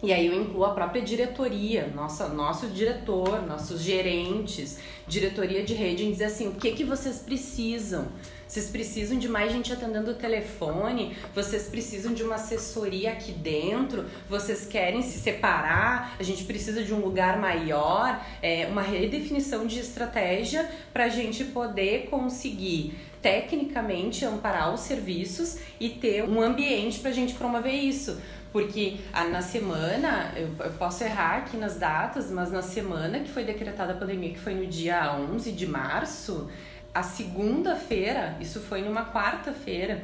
E 0.02 0.14
aí 0.14 0.28
eu 0.28 0.40
incluo 0.40 0.64
a 0.64 0.76
própria 0.76 1.02
diretoria, 1.02 1.92
nossa, 1.96 2.30
nosso 2.30 2.68
diretor, 2.68 3.42
nossos 3.48 3.82
gerentes, 3.82 4.78
diretoria 5.08 5.64
de 5.64 5.74
rede, 5.74 6.06
em 6.06 6.12
dizer 6.12 6.26
assim, 6.26 6.50
o 6.50 6.54
que, 6.54 6.72
que 6.74 6.84
vocês 6.84 7.18
precisam? 7.18 8.08
Vocês 8.48 8.70
precisam 8.70 9.18
de 9.18 9.28
mais 9.28 9.52
gente 9.52 9.74
atendendo 9.74 10.12
o 10.12 10.14
telefone, 10.14 11.18
vocês 11.36 11.68
precisam 11.68 12.14
de 12.14 12.24
uma 12.24 12.36
assessoria 12.36 13.12
aqui 13.12 13.34
dentro, 13.34 14.06
vocês 14.30 14.66
querem 14.66 15.02
se 15.02 15.18
separar, 15.20 16.16
a 16.18 16.24
gente 16.24 16.46
precisa 16.46 16.82
de 16.84 16.94
um 16.94 17.00
lugar 17.00 17.40
maior, 17.40 18.24
é, 18.42 18.68
uma 18.68 18.84
redefinição 18.84 19.68
de 19.68 19.80
estratégia 19.80 20.70
para 20.94 21.06
a 21.06 21.10
gente 21.10 21.44
poder 21.44 22.08
conseguir 22.10 22.96
tecnicamente 23.22 24.24
amparar 24.24 24.74
os 24.74 24.82
serviços 24.82 25.58
e 25.80 25.90
ter 25.90 26.24
um 26.24 26.42
ambiente 26.42 27.00
para 27.00 27.10
a 27.10 27.14
gente 27.14 27.34
promover 27.34 27.74
isso. 27.74 28.18
Porque 28.52 28.98
ah, 29.14 29.26
na 29.26 29.42
semana, 29.42 30.32
eu, 30.36 30.50
eu 30.60 30.72
posso 30.74 31.04
errar 31.04 31.38
aqui 31.38 31.58
nas 31.58 31.78
datas, 31.78 32.32
mas 32.32 32.52
na 32.52 32.62
semana 32.62 33.20
que 33.20 33.30
foi 33.30 33.44
decretada 33.44 33.94
a 33.94 33.96
pandemia, 33.96 34.32
que 34.32 34.40
foi 34.40 34.54
no 34.56 34.66
dia 34.66 35.14
11 35.16 35.52
de 35.52 35.68
março, 35.68 36.50
a 36.94 37.04
segunda-feira, 37.04 38.38
isso 38.40 38.60
foi 38.60 38.82
numa 38.82 39.06
quarta-feira, 39.06 40.02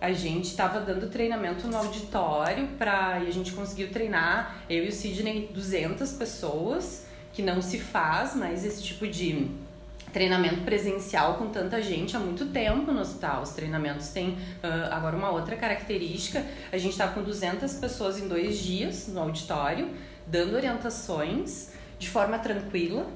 a 0.00 0.12
gente 0.12 0.46
estava 0.46 0.80
dando 0.80 1.08
treinamento 1.08 1.66
no 1.68 1.76
auditório 1.76 2.66
para 2.78 3.20
e 3.20 3.28
a 3.28 3.30
gente 3.30 3.52
conseguiu 3.52 3.90
treinar 3.90 4.62
eu 4.68 4.84
e 4.84 4.88
o 4.88 4.92
Sidney 4.92 5.50
200 5.52 6.12
pessoas 6.12 7.06
que 7.32 7.42
não 7.42 7.62
se 7.62 7.78
faz 7.78 8.34
mais 8.34 8.64
esse 8.64 8.82
tipo 8.82 9.06
de 9.06 9.48
treinamento 10.14 10.60
presencial 10.60 11.34
com 11.34 11.48
tanta 11.48 11.82
gente 11.82 12.16
há 12.16 12.20
muito 12.20 12.46
tempo 12.46 12.92
no 12.92 13.00
hospital. 13.00 13.42
Os 13.42 13.50
treinamentos 13.50 14.10
têm 14.10 14.30
uh, 14.30 14.92
agora 14.92 15.16
uma 15.16 15.30
outra 15.30 15.56
característica. 15.56 16.46
A 16.70 16.78
gente 16.78 16.92
estava 16.92 17.12
com 17.12 17.22
200 17.22 17.74
pessoas 17.74 18.20
em 18.20 18.28
dois 18.28 18.58
dias 18.58 19.08
no 19.08 19.20
auditório, 19.20 19.90
dando 20.24 20.54
orientações 20.54 21.72
de 21.98 22.08
forma 22.08 22.38
tranquila, 22.38 23.08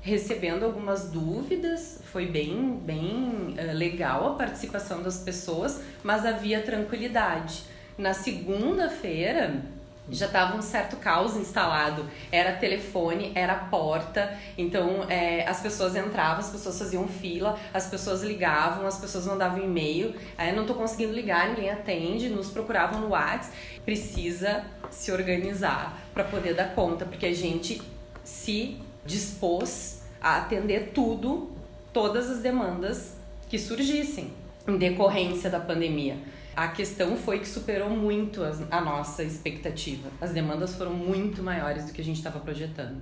recebendo 0.00 0.64
algumas 0.64 1.10
dúvidas. 1.10 2.00
Foi 2.10 2.24
bem, 2.24 2.80
bem 2.82 3.54
uh, 3.58 3.76
legal 3.76 4.32
a 4.32 4.34
participação 4.34 5.02
das 5.02 5.18
pessoas, 5.18 5.82
mas 6.02 6.24
havia 6.24 6.62
tranquilidade. 6.62 7.64
Na 7.98 8.14
segunda-feira, 8.14 9.62
já 10.10 10.26
estava 10.26 10.56
um 10.56 10.62
certo 10.62 10.96
caos 10.96 11.36
instalado. 11.36 12.06
Era 12.32 12.52
telefone, 12.52 13.32
era 13.34 13.54
porta, 13.54 14.36
então 14.56 15.04
é, 15.08 15.46
as 15.46 15.60
pessoas 15.60 15.96
entravam, 15.96 16.40
as 16.40 16.50
pessoas 16.50 16.78
faziam 16.78 17.06
fila, 17.06 17.58
as 17.72 17.86
pessoas 17.86 18.22
ligavam, 18.22 18.86
as 18.86 18.98
pessoas 18.98 19.26
mandavam 19.26 19.62
e-mail. 19.62 20.14
Aí 20.36 20.54
não 20.54 20.62
estou 20.62 20.76
conseguindo 20.76 21.12
ligar, 21.12 21.48
ninguém 21.48 21.70
atende, 21.70 22.28
nos 22.28 22.50
procuravam 22.50 23.00
no 23.00 23.08
WhatsApp. 23.08 23.56
Precisa 23.84 24.64
se 24.90 25.10
organizar 25.12 25.98
para 26.12 26.24
poder 26.24 26.54
dar 26.54 26.74
conta, 26.74 27.04
porque 27.04 27.26
a 27.26 27.34
gente 27.34 27.80
se 28.24 28.76
dispôs 29.04 30.02
a 30.20 30.38
atender 30.38 30.90
tudo, 30.94 31.50
todas 31.92 32.30
as 32.30 32.40
demandas 32.40 33.16
que 33.48 33.58
surgissem 33.58 34.32
em 34.66 34.76
decorrência 34.76 35.48
da 35.48 35.58
pandemia 35.58 36.16
a 36.58 36.66
questão 36.66 37.16
foi 37.16 37.38
que 37.38 37.46
superou 37.46 37.88
muito 37.88 38.42
a 38.68 38.80
nossa 38.80 39.22
expectativa. 39.22 40.10
As 40.20 40.32
demandas 40.32 40.74
foram 40.74 40.92
muito 40.92 41.40
maiores 41.40 41.84
do 41.84 41.92
que 41.92 42.00
a 42.00 42.04
gente 42.04 42.16
estava 42.16 42.40
projetando. 42.40 43.00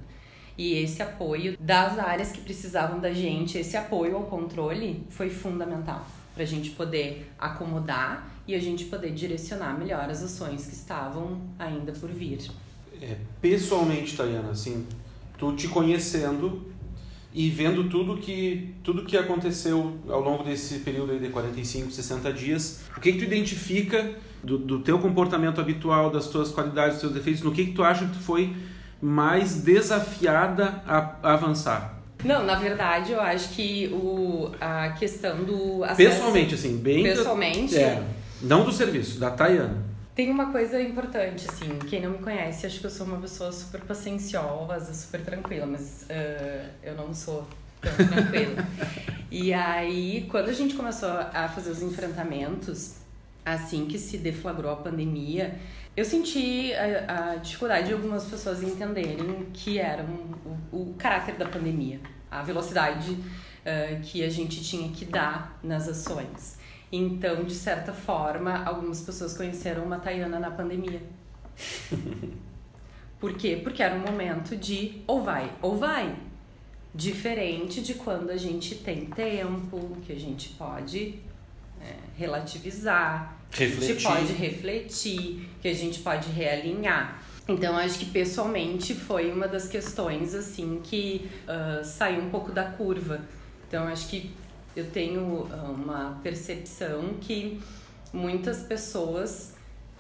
E 0.58 0.74
esse 0.74 1.02
apoio 1.02 1.56
das 1.58 1.98
áreas 1.98 2.32
que 2.32 2.42
precisavam 2.42 3.00
da 3.00 3.14
gente, 3.14 3.56
esse 3.56 3.74
apoio 3.74 4.14
ao 4.14 4.24
controle 4.24 5.06
foi 5.08 5.30
fundamental 5.30 6.06
para 6.34 6.42
a 6.42 6.46
gente 6.46 6.68
poder 6.72 7.32
acomodar 7.38 8.30
e 8.46 8.54
a 8.54 8.60
gente 8.60 8.84
poder 8.84 9.14
direcionar 9.14 9.78
melhor 9.78 10.10
as 10.10 10.22
ações 10.22 10.66
que 10.66 10.74
estavam 10.74 11.40
ainda 11.58 11.92
por 11.92 12.10
vir. 12.10 12.50
É, 13.00 13.16
pessoalmente, 13.40 14.18
Tayana, 14.18 14.50
assim, 14.50 14.86
tu 15.38 15.56
te 15.56 15.66
conhecendo, 15.68 16.70
e 17.36 17.50
vendo 17.50 17.84
tudo 17.84 18.16
que 18.16 18.74
tudo 18.82 19.04
que 19.04 19.14
aconteceu 19.14 19.98
ao 20.08 20.22
longo 20.22 20.42
desse 20.42 20.78
período 20.78 21.20
de 21.20 21.28
45, 21.28 21.90
60 21.92 22.32
dias, 22.32 22.80
o 22.96 23.00
que, 23.00 23.12
que 23.12 23.18
tu 23.18 23.24
identifica 23.24 24.14
do, 24.42 24.56
do 24.56 24.78
teu 24.78 24.98
comportamento 24.98 25.60
habitual, 25.60 26.10
das 26.10 26.28
tuas 26.28 26.50
qualidades, 26.50 26.94
dos 26.94 27.02
teus 27.02 27.12
defeitos, 27.12 27.42
no 27.42 27.52
que, 27.52 27.66
que 27.66 27.72
tu 27.72 27.84
acha 27.84 28.06
que 28.06 28.12
tu 28.14 28.20
foi 28.20 28.56
mais 29.02 29.56
desafiada 29.56 30.82
a, 30.86 31.16
a 31.22 31.34
avançar? 31.34 32.00
Não, 32.24 32.42
na 32.42 32.54
verdade, 32.54 33.12
eu 33.12 33.20
acho 33.20 33.50
que 33.50 33.88
o, 33.92 34.50
a 34.58 34.88
questão 34.98 35.44
do 35.44 35.84
acesso... 35.84 35.96
Pessoalmente, 35.96 36.54
assim, 36.54 36.78
bem... 36.78 37.02
Pessoalmente? 37.02 37.76
É, 37.76 38.02
não 38.40 38.64
do 38.64 38.72
serviço, 38.72 39.20
da 39.20 39.30
Tayana. 39.30 39.84
Tem 40.16 40.30
uma 40.30 40.50
coisa 40.50 40.80
importante, 40.80 41.46
assim, 41.46 41.78
quem 41.90 42.00
não 42.00 42.12
me 42.12 42.18
conhece, 42.20 42.64
acho 42.64 42.80
que 42.80 42.86
eu 42.86 42.90
sou 42.90 43.06
uma 43.06 43.18
pessoa 43.18 43.52
super 43.52 43.82
pacienciosa, 43.82 44.94
super 44.94 45.20
tranquila, 45.20 45.66
mas 45.66 46.06
uh, 46.08 46.70
eu 46.82 46.94
não 46.94 47.12
sou 47.12 47.46
tão 47.82 47.92
tranquila. 48.08 48.66
e 49.30 49.52
aí, 49.52 50.26
quando 50.30 50.48
a 50.48 50.54
gente 50.54 50.74
começou 50.74 51.10
a 51.10 51.46
fazer 51.48 51.70
os 51.70 51.82
enfrentamentos, 51.82 52.94
assim 53.44 53.84
que 53.84 53.98
se 53.98 54.16
deflagrou 54.16 54.72
a 54.72 54.76
pandemia, 54.76 55.60
eu 55.94 56.04
senti 56.06 56.72
a, 56.72 57.32
a 57.32 57.36
dificuldade 57.36 57.88
de 57.88 57.92
algumas 57.92 58.24
pessoas 58.24 58.62
entenderem 58.62 59.46
que 59.52 59.78
era 59.78 60.02
um, 60.02 60.32
o, 60.72 60.80
o, 60.80 60.94
caráter 60.94 61.34
da 61.34 61.44
pandemia, 61.44 62.00
a 62.30 62.40
velocidade 62.42 63.10
uh, 63.12 64.00
que 64.02 64.24
a 64.24 64.30
gente 64.30 64.64
tinha 64.64 64.90
que 64.90 65.04
dar 65.04 65.58
nas 65.62 65.86
ações. 65.86 66.56
Então, 66.90 67.44
de 67.44 67.54
certa 67.54 67.92
forma, 67.92 68.64
algumas 68.64 69.00
pessoas 69.02 69.36
conheceram 69.36 69.84
uma 69.84 69.98
Tayana 69.98 70.38
na 70.38 70.50
pandemia. 70.50 71.02
Por 73.18 73.34
quê? 73.34 73.60
Porque 73.62 73.82
era 73.82 73.94
um 73.94 74.00
momento 74.00 74.56
de 74.56 75.02
ou 75.06 75.22
vai 75.22 75.50
ou 75.62 75.76
vai. 75.76 76.14
Diferente 76.94 77.82
de 77.82 77.94
quando 77.94 78.30
a 78.30 78.36
gente 78.36 78.76
tem 78.76 79.06
tempo, 79.06 79.96
que 80.06 80.12
a 80.12 80.18
gente 80.18 80.50
pode 80.50 81.18
é, 81.80 81.94
relativizar, 82.16 83.36
refletir. 83.50 83.78
que 83.78 83.84
a 83.84 83.94
gente 83.94 84.02
pode 84.02 84.32
refletir, 84.32 85.48
que 85.60 85.68
a 85.68 85.74
gente 85.74 86.00
pode 86.00 86.30
realinhar. 86.30 87.22
Então, 87.48 87.76
acho 87.76 87.98
que 87.98 88.06
pessoalmente 88.06 88.94
foi 88.94 89.30
uma 89.30 89.46
das 89.46 89.68
questões 89.68 90.34
assim 90.34 90.80
que 90.82 91.30
uh, 91.44 91.84
saiu 91.84 92.22
um 92.22 92.30
pouco 92.30 92.50
da 92.50 92.64
curva. 92.64 93.20
Então, 93.68 93.86
acho 93.86 94.08
que 94.08 94.34
eu 94.76 94.90
tenho 94.90 95.48
ah, 95.50 95.70
uma 95.70 96.20
percepção 96.22 97.14
que 97.20 97.60
muitas 98.12 98.62
pessoas 98.62 99.56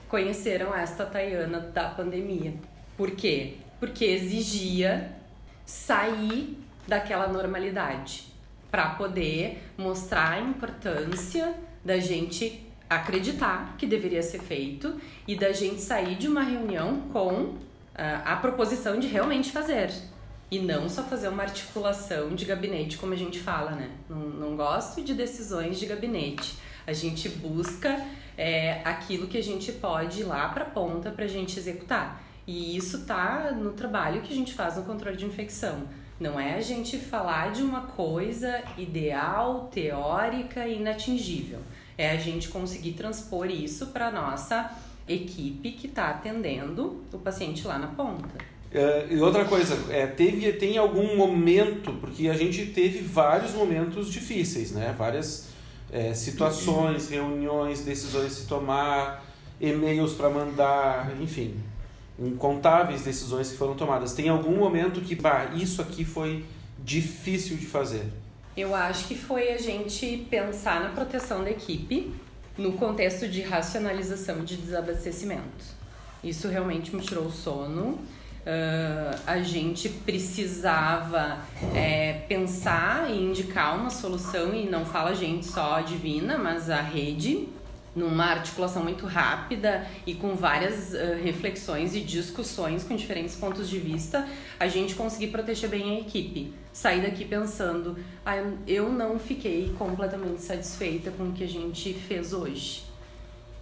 conheceram 0.08 0.74
esta 0.74 1.04
Tayana 1.06 1.58
da 1.58 1.88
pandemia. 1.88 2.54
Por 2.96 3.10
quê? 3.12 3.54
Porque 3.80 4.04
exigia 4.04 5.12
sair 5.64 6.58
daquela 6.86 7.26
normalidade 7.26 8.26
para 8.70 8.90
poder 8.90 9.62
mostrar 9.76 10.32
a 10.32 10.40
importância 10.40 11.54
da 11.84 11.98
gente 11.98 12.64
acreditar 12.88 13.74
que 13.76 13.86
deveria 13.86 14.22
ser 14.22 14.40
feito 14.40 15.00
e 15.26 15.34
da 15.34 15.52
gente 15.52 15.80
sair 15.80 16.14
de 16.14 16.28
uma 16.28 16.42
reunião 16.42 17.00
com 17.12 17.32
uh, 17.32 17.56
a 17.96 18.36
proposição 18.36 19.00
de 19.00 19.08
realmente 19.08 19.50
fazer. 19.50 19.90
E 20.50 20.58
não 20.60 20.88
só 20.88 21.02
fazer 21.02 21.28
uma 21.28 21.42
articulação 21.42 22.34
de 22.34 22.44
gabinete, 22.44 22.98
como 22.98 23.12
a 23.12 23.16
gente 23.16 23.40
fala, 23.40 23.72
né? 23.72 23.90
Não, 24.08 24.18
não 24.18 24.56
gosto 24.56 25.02
de 25.02 25.12
decisões 25.12 25.78
de 25.78 25.86
gabinete. 25.86 26.56
A 26.86 26.92
gente 26.92 27.28
busca 27.28 28.00
é, 28.38 28.80
aquilo 28.84 29.26
que 29.26 29.36
a 29.36 29.42
gente 29.42 29.72
pode 29.72 30.20
ir 30.20 30.24
lá 30.24 30.48
para 30.48 30.64
a 30.64 30.70
ponta 30.70 31.10
para 31.10 31.24
a 31.24 31.28
gente 31.28 31.58
executar. 31.58 32.22
E 32.46 32.76
isso 32.76 33.04
tá 33.04 33.50
no 33.50 33.72
trabalho 33.72 34.22
que 34.22 34.32
a 34.32 34.36
gente 34.36 34.54
faz 34.54 34.76
no 34.76 34.84
controle 34.84 35.16
de 35.16 35.24
infecção. 35.24 35.82
Não 36.18 36.38
é 36.38 36.54
a 36.54 36.60
gente 36.60 36.96
falar 36.96 37.50
de 37.50 37.62
uma 37.62 37.82
coisa 37.82 38.62
ideal, 38.78 39.68
teórica 39.72 40.66
e 40.66 40.76
inatingível. 40.76 41.58
É 41.98 42.10
a 42.10 42.16
gente 42.16 42.48
conseguir 42.48 42.92
transpor 42.92 43.50
isso 43.50 43.88
para 43.88 44.12
nossa 44.12 44.70
equipe 45.08 45.72
que 45.72 45.88
está 45.88 46.10
atendendo 46.10 47.04
o 47.12 47.18
paciente 47.18 47.66
lá 47.66 47.78
na 47.78 47.88
ponta. 47.88 48.55
Uh, 48.76 49.14
e 49.14 49.20
outra 49.22 49.46
coisa, 49.46 49.74
é, 49.90 50.06
teve, 50.06 50.52
tem 50.52 50.76
algum 50.76 51.16
momento, 51.16 51.94
porque 51.94 52.28
a 52.28 52.34
gente 52.34 52.66
teve 52.66 52.98
vários 52.98 53.52
momentos 53.52 54.12
difíceis, 54.12 54.72
né? 54.72 54.94
Várias 54.98 55.48
é, 55.90 56.12
situações, 56.12 57.08
reuniões, 57.08 57.80
decisões 57.80 58.26
a 58.26 58.30
se 58.30 58.46
tomar, 58.46 59.24
e-mails 59.58 60.12
para 60.12 60.28
mandar, 60.28 61.10
enfim, 61.22 61.54
incontáveis 62.18 63.00
decisões 63.00 63.50
que 63.50 63.56
foram 63.56 63.74
tomadas. 63.74 64.12
Tem 64.12 64.28
algum 64.28 64.56
momento 64.56 65.00
que, 65.00 65.14
bah, 65.14 65.52
isso 65.54 65.80
aqui 65.80 66.04
foi 66.04 66.44
difícil 66.84 67.56
de 67.56 67.64
fazer? 67.64 68.04
Eu 68.54 68.74
acho 68.74 69.08
que 69.08 69.14
foi 69.14 69.52
a 69.52 69.58
gente 69.58 70.26
pensar 70.30 70.82
na 70.82 70.90
proteção 70.90 71.42
da 71.42 71.50
equipe 71.50 72.12
no 72.58 72.72
contexto 72.72 73.26
de 73.26 73.40
racionalização 73.40 74.44
de 74.44 74.56
desabastecimento. 74.56 75.76
Isso 76.22 76.48
realmente 76.48 76.94
me 76.94 77.02
tirou 77.02 77.24
o 77.24 77.32
sono 77.32 77.98
uh, 78.46 79.20
a 79.26 79.38
gente 79.42 79.88
precisava 79.88 81.38
é, 81.74 82.24
pensar 82.28 83.10
e 83.10 83.20
indicar 83.20 83.78
uma 83.78 83.90
solução, 83.90 84.54
e 84.54 84.68
não 84.68 84.84
fala 84.84 85.10
a 85.10 85.14
gente 85.14 85.44
só 85.44 85.80
divina, 85.80 86.38
mas 86.38 86.70
a 86.70 86.80
rede, 86.80 87.48
numa 87.94 88.26
articulação 88.26 88.82
muito 88.82 89.06
rápida 89.06 89.86
e 90.06 90.14
com 90.14 90.34
várias 90.36 90.92
uh, 90.92 91.22
reflexões 91.22 91.94
e 91.94 92.00
discussões 92.00 92.84
com 92.84 92.94
diferentes 92.94 93.34
pontos 93.34 93.68
de 93.68 93.78
vista, 93.78 94.26
a 94.60 94.68
gente 94.68 94.94
conseguir 94.94 95.28
proteger 95.28 95.68
bem 95.68 95.96
a 95.96 96.00
equipe. 96.00 96.54
Sair 96.72 97.00
daqui 97.00 97.24
pensando, 97.24 97.96
ah, 98.24 98.36
eu 98.66 98.92
não 98.92 99.18
fiquei 99.18 99.74
completamente 99.78 100.42
satisfeita 100.42 101.10
com 101.10 101.30
o 101.30 101.32
que 101.32 101.42
a 101.42 101.48
gente 101.48 101.94
fez 101.94 102.34
hoje. 102.34 102.84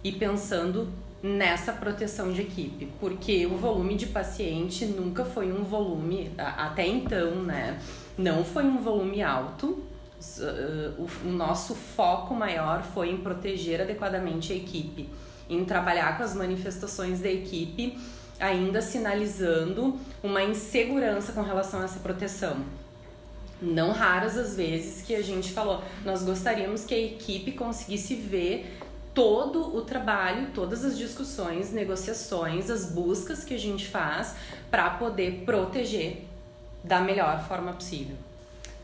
E 0.03 0.11
pensando 0.11 0.89
nessa 1.25 1.73
proteção 1.73 2.31
de 2.31 2.41
equipe, 2.41 2.87
porque 2.99 3.47
o 3.47 3.57
volume 3.57 3.95
de 3.95 4.05
paciente 4.05 4.85
nunca 4.85 5.25
foi 5.25 5.51
um 5.51 5.63
volume, 5.63 6.31
até 6.37 6.85
então, 6.85 7.31
né? 7.43 7.79
Não 8.15 8.45
foi 8.45 8.63
um 8.63 8.77
volume 8.77 9.23
alto, 9.23 9.69
uh, 9.69 11.01
o, 11.01 11.27
o 11.27 11.31
nosso 11.31 11.73
foco 11.73 12.35
maior 12.35 12.83
foi 12.83 13.09
em 13.09 13.17
proteger 13.17 13.81
adequadamente 13.81 14.53
a 14.53 14.55
equipe, 14.55 15.09
em 15.49 15.65
trabalhar 15.65 16.15
com 16.15 16.23
as 16.23 16.35
manifestações 16.35 17.21
da 17.21 17.29
equipe, 17.29 17.97
ainda 18.39 18.79
sinalizando 18.79 19.97
uma 20.21 20.43
insegurança 20.43 21.33
com 21.33 21.41
relação 21.41 21.81
a 21.81 21.85
essa 21.85 21.99
proteção. 22.01 22.57
Não 23.59 23.91
raras 23.91 24.37
as 24.37 24.55
vezes 24.55 25.01
que 25.01 25.15
a 25.15 25.23
gente 25.23 25.53
falou, 25.53 25.81
nós 26.03 26.21
gostaríamos 26.21 26.85
que 26.85 26.93
a 26.93 26.99
equipe 26.99 27.53
conseguisse 27.53 28.13
ver 28.13 28.77
todo 29.15 29.75
o 29.75 29.81
trabalho, 29.81 30.49
todas 30.53 30.83
as 30.83 30.97
discussões, 30.97 31.71
negociações, 31.71 32.69
as 32.69 32.91
buscas 32.91 33.45
que 33.45 33.53
a 33.53 33.57
gente 33.57 33.87
faz 33.87 34.35
para 34.69 34.89
poder 34.91 35.43
proteger 35.45 36.25
da 36.83 36.99
melhor 36.99 37.47
forma 37.47 37.71
possível. 37.73 38.17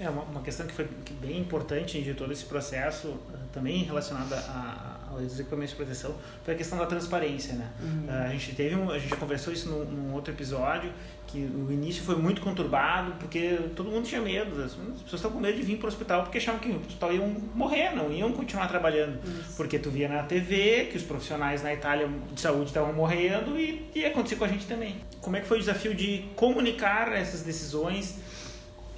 É 0.02 0.10
uma, 0.10 0.24
uma 0.24 0.42
questão 0.42 0.66
que 0.66 0.74
foi 0.74 0.90
bem 1.22 1.38
importante 1.38 2.02
de 2.02 2.16
todo 2.16 2.34
esse 2.34 2.46
processo, 2.46 3.20
eh, 3.32 3.38
também 3.54 3.84
relacionada 3.84 4.36
a, 4.36 4.98
aos 5.12 5.40
equipamentos 5.40 5.72
de 5.72 5.76
proteção, 5.76 6.16
foi 6.44 6.56
a 6.56 6.58
questão 6.58 6.80
da 6.80 6.88
transparência, 6.88 7.54
né? 7.54 7.70
Uhum. 7.80 8.06
Eh, 8.10 8.26
a 8.26 8.30
gente 8.30 8.56
teve, 8.56 8.76
um, 8.76 8.90
a 8.90 8.98
gente 8.98 9.12
já 9.12 9.16
conversou 9.16 9.54
isso 9.54 9.70
num, 9.70 9.86
num, 9.86 10.14
outro 10.16 10.34
episódio, 10.34 10.92
que 11.28 11.38
o 11.38 11.72
início 11.72 12.04
foi 12.04 12.16
muito 12.16 12.42
conturbado, 12.42 13.14
porque 13.20 13.60
todo 13.76 13.92
mundo 13.92 14.06
tinha 14.06 14.20
medo, 14.20 14.62
as 14.64 14.74
pessoas 14.74 15.14
estavam 15.14 15.34
com 15.34 15.40
medo 15.40 15.58
de 15.58 15.64
vir 15.64 15.78
para 15.78 15.86
o 15.86 15.90
hospital 15.90 16.24
porque 16.24 16.40
achavam 16.40 16.60
que 16.60 16.70
o 16.70 16.80
hospital 16.80 17.14
iam 17.14 17.28
morrer, 17.54 17.96
não 17.96 18.12
iam 18.12 18.34
continuar 18.34 18.68
trabalhando, 18.68 19.20
isso. 19.24 19.56
porque 19.56 19.78
tu 19.78 19.92
via 19.92 20.10
na 20.10 20.24
TV 20.24 20.88
que 20.92 20.98
os 20.98 21.04
profissionais 21.04 21.62
na 21.62 21.74
Itália 21.74 22.10
de 22.34 22.42
saúde 22.42 22.66
estavam 22.66 22.92
morrendo 22.92 23.58
e 23.58 23.88
ia 23.94 24.08
acontecer 24.08 24.36
com 24.36 24.46
a 24.46 24.48
gente 24.48 24.66
também. 24.66 24.96
Como 25.22 25.36
é 25.36 25.42
que 25.42 25.48
foi 25.48 25.58
o 25.58 25.60
desafio 25.60 25.94
de 25.94 26.26
comunicar 26.36 27.14
essas 27.14 27.44
decisões 27.44 28.20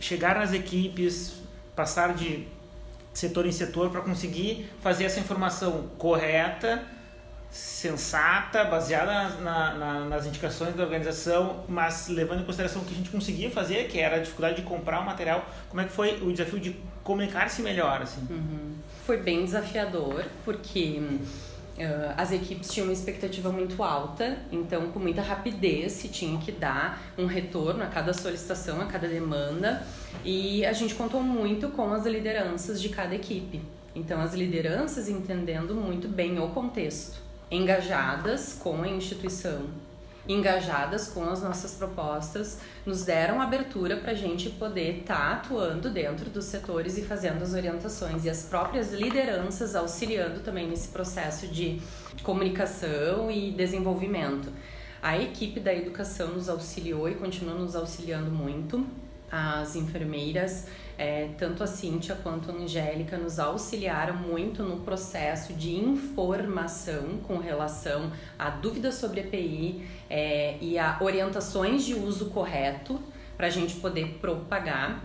chegar 0.03 0.35
nas 0.35 0.51
equipes, 0.51 1.35
passar 1.75 2.13
de 2.13 2.45
setor 3.13 3.45
em 3.45 3.51
setor 3.51 3.89
para 3.89 4.01
conseguir 4.01 4.69
fazer 4.81 5.05
essa 5.05 5.19
informação 5.19 5.89
correta, 5.97 6.83
sensata, 7.49 8.65
baseada 8.65 9.29
na, 9.39 9.73
na, 9.75 9.99
nas 10.05 10.25
indicações 10.25 10.75
da 10.75 10.83
organização, 10.83 11.63
mas 11.69 12.09
levando 12.09 12.41
em 12.41 12.43
consideração 12.43 12.81
o 12.81 12.85
que 12.85 12.93
a 12.93 12.97
gente 12.97 13.11
conseguia 13.11 13.49
fazer, 13.49 13.87
que 13.87 13.99
era 13.99 14.17
a 14.17 14.19
dificuldade 14.19 14.57
de 14.57 14.63
comprar 14.63 14.99
o 14.99 15.05
material. 15.05 15.47
Como 15.69 15.79
é 15.79 15.85
que 15.85 15.91
foi 15.91 16.19
o 16.21 16.31
desafio 16.33 16.59
de 16.59 16.75
comunicar-se 17.03 17.61
melhor? 17.61 18.01
Assim? 18.01 18.27
Uhum. 18.29 18.73
Foi 19.05 19.17
bem 19.17 19.45
desafiador, 19.45 20.25
porque 20.43 21.01
Uh, 21.75 22.13
as 22.15 22.31
equipes 22.31 22.71
tinham 22.71 22.85
uma 22.85 22.93
expectativa 22.93 23.51
muito 23.51 23.81
alta, 23.81 24.37
então 24.51 24.91
com 24.91 24.99
muita 24.99 25.23
rapidez 25.23 25.93
se 25.93 26.07
tinha 26.07 26.39
que 26.39 26.51
dar 26.51 27.01
um 27.17 27.25
retorno 27.25 27.81
a 27.81 27.87
cada 27.87 28.13
solicitação, 28.13 28.79
a 28.79 28.85
cada 28.85 29.07
demanda, 29.07 29.83
e 30.23 30.63
a 30.65 30.73
gente 30.73 30.93
contou 30.93 31.23
muito 31.23 31.69
com 31.69 31.91
as 31.91 32.05
lideranças 32.05 32.79
de 32.79 32.89
cada 32.89 33.15
equipe. 33.15 33.59
Então 33.95 34.21
as 34.21 34.35
lideranças 34.35 35.09
entendendo 35.09 35.73
muito 35.73 36.07
bem 36.07 36.39
o 36.39 36.49
contexto, 36.49 37.19
engajadas 37.49 38.59
com 38.61 38.83
a 38.83 38.87
instituição, 38.87 39.63
engajadas 40.27 41.07
com 41.07 41.23
as 41.29 41.41
nossas 41.41 41.73
propostas, 41.73 42.59
nos 42.85 43.03
deram 43.03 43.41
abertura 43.41 43.97
para 43.97 44.11
a 44.11 44.15
gente 44.15 44.49
poder 44.49 44.99
estar 44.99 45.15
tá 45.15 45.31
atuando 45.33 45.89
dentro 45.89 46.29
dos 46.29 46.45
setores 46.45 46.97
e 46.97 47.03
fazendo 47.03 47.43
as 47.43 47.53
orientações 47.53 48.25
e 48.25 48.29
as 48.29 48.43
próprias 48.43 48.93
lideranças 48.93 49.75
auxiliando 49.75 50.39
também 50.39 50.67
nesse 50.67 50.89
processo 50.89 51.47
de 51.47 51.81
comunicação 52.23 53.29
e 53.29 53.51
desenvolvimento. 53.51 54.51
A 55.01 55.17
equipe 55.17 55.59
da 55.59 55.73
educação 55.73 56.29
nos 56.29 56.47
auxiliou 56.47 57.09
e 57.09 57.15
continua 57.15 57.55
nos 57.55 57.75
auxiliando 57.75 58.31
muito. 58.31 58.87
As 59.29 59.75
enfermeiras 59.75 60.65
é, 60.97 61.29
tanto 61.37 61.63
a 61.63 61.67
Cíntia 61.67 62.15
quanto 62.21 62.51
a 62.51 62.53
Angélica 62.53 63.17
nos 63.17 63.39
auxiliaram 63.39 64.15
muito 64.15 64.63
no 64.63 64.81
processo 64.81 65.53
de 65.53 65.75
informação 65.75 67.19
com 67.23 67.37
relação 67.37 68.11
a 68.37 68.49
dúvidas 68.49 68.95
sobre 68.95 69.21
EPI 69.21 69.87
é, 70.09 70.57
e 70.61 70.77
a 70.77 70.97
orientações 71.01 71.83
de 71.83 71.93
uso 71.95 72.27
correto 72.27 72.99
para 73.35 73.47
a 73.47 73.49
gente 73.49 73.75
poder 73.75 74.17
propagar. 74.21 75.03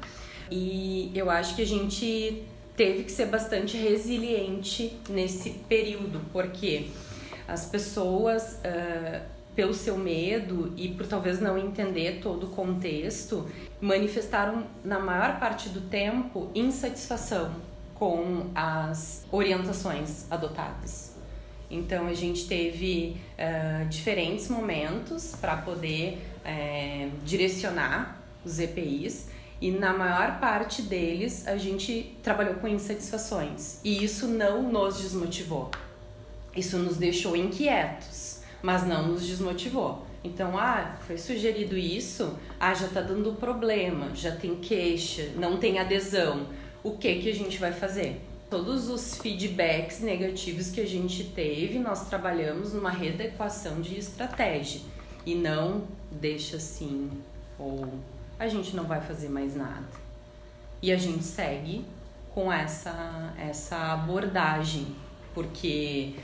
E 0.51 1.11
eu 1.14 1.31
acho 1.31 1.55
que 1.55 1.62
a 1.62 1.66
gente 1.66 2.42
teve 2.77 3.05
que 3.05 3.12
ser 3.12 3.27
bastante 3.27 3.77
resiliente 3.77 4.98
nesse 5.09 5.51
período, 5.68 6.20
porque 6.33 6.88
as 7.46 7.66
pessoas. 7.66 8.61
Uh, 8.64 9.38
pelo 9.59 9.75
seu 9.75 9.99
medo 9.99 10.73
e 10.77 10.90
por 10.90 11.05
talvez 11.05 11.40
não 11.40 11.59
entender 11.59 12.21
todo 12.23 12.47
o 12.47 12.51
contexto, 12.51 13.51
manifestaram 13.81 14.64
na 14.85 15.01
maior 15.01 15.40
parte 15.40 15.68
do 15.71 15.81
tempo 15.81 16.49
insatisfação 16.55 17.51
com 17.92 18.53
as 18.55 19.27
orientações 19.33 20.31
adotadas. 20.31 21.16
Então 21.68 22.07
a 22.07 22.14
gente 22.14 22.47
teve 22.47 23.16
uh, 23.35 23.88
diferentes 23.88 24.49
momentos 24.49 25.35
para 25.40 25.57
poder 25.57 26.18
uh, 26.44 27.11
direcionar 27.25 28.23
os 28.44 28.61
EPIs 28.61 29.29
e 29.61 29.73
na 29.73 29.92
maior 29.92 30.38
parte 30.38 30.83
deles 30.83 31.49
a 31.49 31.57
gente 31.57 32.16
trabalhou 32.23 32.55
com 32.55 32.68
insatisfações 32.68 33.81
e 33.83 34.05
isso 34.05 34.29
não 34.29 34.71
nos 34.71 34.99
desmotivou. 34.99 35.68
Isso 36.55 36.79
nos 36.79 36.97
deixou 36.97 37.35
inquietos 37.35 38.38
mas 38.62 38.87
não 38.87 39.09
nos 39.09 39.27
desmotivou. 39.27 40.07
Então, 40.23 40.59
ah, 40.59 40.97
foi 41.07 41.16
sugerido 41.16 41.77
isso, 41.77 42.37
ah, 42.59 42.75
já 42.75 42.87
está 42.87 43.01
dando 43.01 43.33
problema, 43.35 44.14
já 44.14 44.35
tem 44.35 44.57
queixa, 44.57 45.31
não 45.37 45.59
tem 45.59 45.79
adesão. 45.79 46.47
O 46.83 46.92
que 46.92 47.16
que 47.16 47.31
a 47.31 47.35
gente 47.35 47.59
vai 47.59 47.73
fazer? 47.73 48.21
Todos 48.51 48.88
os 48.88 49.16
feedbacks 49.18 50.01
negativos 50.01 50.71
que 50.71 50.81
a 50.81 50.87
gente 50.87 51.25
teve, 51.25 51.79
nós 51.79 52.09
trabalhamos 52.09 52.73
numa 52.73 52.90
readequação 52.90 53.81
de 53.81 53.99
estratégia 53.99 54.81
e 55.25 55.35
não 55.35 55.87
deixa 56.11 56.57
assim 56.57 57.11
ou 57.59 57.87
a 58.38 58.49
gente 58.49 58.75
não 58.75 58.85
vai 58.85 59.01
fazer 59.01 59.29
mais 59.29 59.55
nada. 59.55 59.87
E 60.81 60.92
a 60.92 60.97
gente 60.97 61.25
segue 61.25 61.85
com 62.33 62.53
essa 62.53 63.35
essa 63.37 63.92
abordagem, 63.92 64.94
porque 65.35 66.14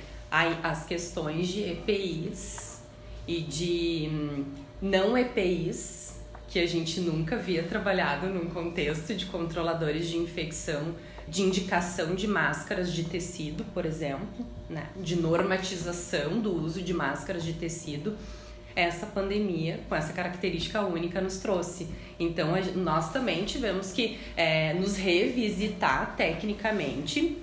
as 0.62 0.84
questões 0.84 1.48
de 1.48 1.62
EPIs 1.62 2.82
e 3.26 3.40
de 3.40 4.08
hum, 4.12 4.44
não 4.82 5.16
EPIs, 5.16 6.20
que 6.48 6.58
a 6.58 6.66
gente 6.66 7.00
nunca 7.00 7.36
havia 7.36 7.62
trabalhado 7.62 8.28
num 8.28 8.48
contexto 8.50 9.14
de 9.14 9.26
controladores 9.26 10.08
de 10.08 10.16
infecção, 10.16 10.94
de 11.26 11.42
indicação 11.42 12.14
de 12.14 12.28
máscaras 12.28 12.92
de 12.92 13.04
tecido, 13.04 13.64
por 13.72 13.86
exemplo, 13.86 14.46
né? 14.68 14.88
de 14.96 15.16
normatização 15.16 16.38
do 16.40 16.54
uso 16.54 16.82
de 16.82 16.92
máscaras 16.92 17.42
de 17.42 17.54
tecido, 17.54 18.16
essa 18.76 19.06
pandemia, 19.06 19.80
com 19.88 19.94
essa 19.94 20.12
característica 20.12 20.80
única, 20.82 21.20
nos 21.20 21.38
trouxe. 21.38 21.88
Então, 22.18 22.52
nós 22.74 23.12
também 23.12 23.44
tivemos 23.44 23.92
que 23.92 24.18
é, 24.36 24.74
nos 24.74 24.96
revisitar 24.96 26.14
tecnicamente 26.16 27.38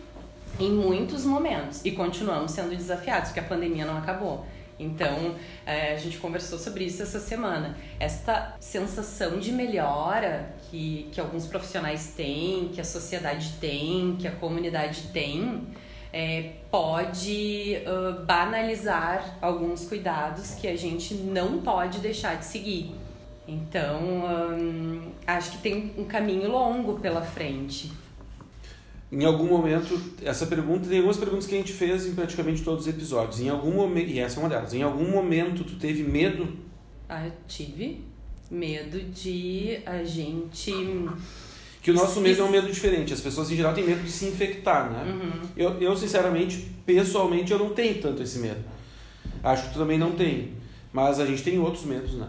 em 0.59 0.71
muitos 0.71 1.25
momentos 1.25 1.81
e 1.83 1.91
continuamos 1.91 2.51
sendo 2.51 2.75
desafiados, 2.75 3.29
porque 3.29 3.39
a 3.39 3.43
pandemia 3.43 3.85
não 3.85 3.97
acabou. 3.97 4.45
Então, 4.81 5.35
é, 5.63 5.93
a 5.93 5.97
gente 5.97 6.17
conversou 6.17 6.57
sobre 6.57 6.85
isso 6.85 7.03
essa 7.03 7.19
semana. 7.19 7.77
Esta 7.99 8.55
sensação 8.59 9.37
de 9.37 9.51
melhora 9.51 10.55
que, 10.69 11.07
que 11.11 11.21
alguns 11.21 11.45
profissionais 11.45 12.13
têm, 12.15 12.69
que 12.69 12.81
a 12.81 12.83
sociedade 12.83 13.53
tem, 13.61 14.15
que 14.17 14.27
a 14.27 14.31
comunidade 14.31 15.03
tem, 15.13 15.67
é, 16.11 16.53
pode 16.71 17.77
uh, 17.85 18.25
banalizar 18.25 19.37
alguns 19.39 19.85
cuidados 19.85 20.55
que 20.55 20.67
a 20.67 20.75
gente 20.75 21.13
não 21.13 21.61
pode 21.61 21.99
deixar 21.99 22.37
de 22.37 22.45
seguir. 22.45 22.95
Então, 23.47 24.23
acho 25.27 25.51
que 25.51 25.57
tem 25.57 25.93
um 25.97 26.05
caminho 26.05 26.49
longo 26.49 26.99
pela 26.99 27.21
frente 27.21 27.91
em 29.11 29.25
algum 29.25 29.47
momento, 29.47 29.99
essa 30.23 30.45
pergunta, 30.45 30.87
tem 30.87 30.97
algumas 30.97 31.17
perguntas 31.17 31.45
que 31.45 31.53
a 31.55 31.57
gente 31.57 31.73
fez 31.73 32.05
em 32.05 32.13
praticamente 32.15 32.63
todos 32.63 32.85
os 32.85 32.93
episódios. 32.93 33.41
Em 33.41 33.49
algum 33.49 33.71
momento, 33.71 34.09
e 34.09 34.19
essa 34.19 34.39
é 34.39 34.43
uma 34.43 34.49
delas, 34.49 34.73
em 34.73 34.81
algum 34.81 35.09
momento 35.09 35.63
tu 35.65 35.75
teve 35.75 36.01
medo? 36.03 36.47
Ah, 37.09 37.25
eu 37.25 37.33
tive 37.47 38.05
medo 38.49 38.99
de 39.11 39.79
a 39.85 40.03
gente. 40.03 40.71
Que 41.81 41.91
o 41.91 41.93
nosso 41.93 42.21
medo 42.21 42.41
é 42.41 42.45
um 42.45 42.51
medo 42.51 42.67
diferente. 42.71 43.11
As 43.11 43.19
pessoas 43.21 43.51
em 43.51 43.55
geral 43.55 43.73
têm 43.73 43.83
medo 43.83 44.03
de 44.03 44.11
se 44.11 44.25
infectar, 44.25 44.89
né? 44.91 45.11
Uhum. 45.11 45.41
Eu, 45.57 45.71
eu, 45.81 45.97
sinceramente, 45.97 46.67
pessoalmente, 46.85 47.51
eu 47.51 47.57
não 47.59 47.71
tenho 47.71 47.99
tanto 47.99 48.21
esse 48.21 48.39
medo. 48.39 48.63
Acho 49.43 49.63
que 49.67 49.73
tu 49.73 49.79
também 49.79 49.97
não 49.97 50.11
tem. 50.11 50.53
Mas 50.93 51.19
a 51.19 51.25
gente 51.25 51.41
tem 51.43 51.57
outros 51.59 51.83
medos, 51.85 52.13
né? 52.13 52.27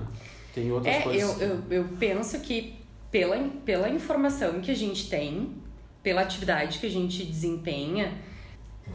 Tem 0.54 0.72
outras 0.72 0.94
É, 0.94 1.00
coisas. 1.00 1.40
eu, 1.40 1.48
eu, 1.48 1.62
eu 1.70 1.84
penso 1.98 2.40
que 2.40 2.74
pela, 3.10 3.36
pela 3.64 3.88
informação 3.90 4.60
que 4.60 4.70
a 4.70 4.74
gente 4.74 5.10
tem, 5.10 5.50
pela 6.02 6.22
atividade 6.22 6.78
que 6.78 6.86
a 6.86 6.90
gente 6.90 7.24
desempenha, 7.24 8.12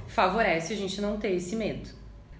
favorece 0.08 0.74
a 0.74 0.76
gente 0.76 1.00
não 1.00 1.17
ter 1.17 1.32
esse 1.32 1.56
medo. 1.56 1.89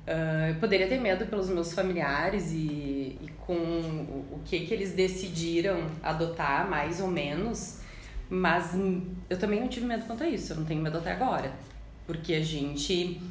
Ah, 0.08 0.50
eu 0.50 0.56
poderia 0.56 0.88
ter 0.88 1.00
medo 1.00 1.26
pelos 1.26 1.50
meus 1.50 1.74
familiares 1.74 2.52
e, 2.54 3.18
e 3.22 3.30
com 3.46 3.54
o, 3.54 4.36
o 4.36 4.42
que, 4.46 4.62
que 4.62 4.74
eles 4.74 4.94
decidiram 4.94 5.92
adotar, 6.02 6.70
mais 6.70 7.02
ou 7.02 7.10
menos, 7.10 7.80
mas 8.30 8.72
eu 9.30 9.38
também 9.38 9.60
não 9.60 9.68
tive 9.68 9.86
medo 9.86 10.06
quanto 10.06 10.24
a 10.24 10.30
isso, 10.30 10.54
eu 10.54 10.58
não 10.58 10.66
tenho 10.66 10.82
medo 10.82 10.98
até 10.98 11.12
agora. 11.12 11.52
Porque 12.06 12.34
a 12.34 12.44
gente 12.44 13.22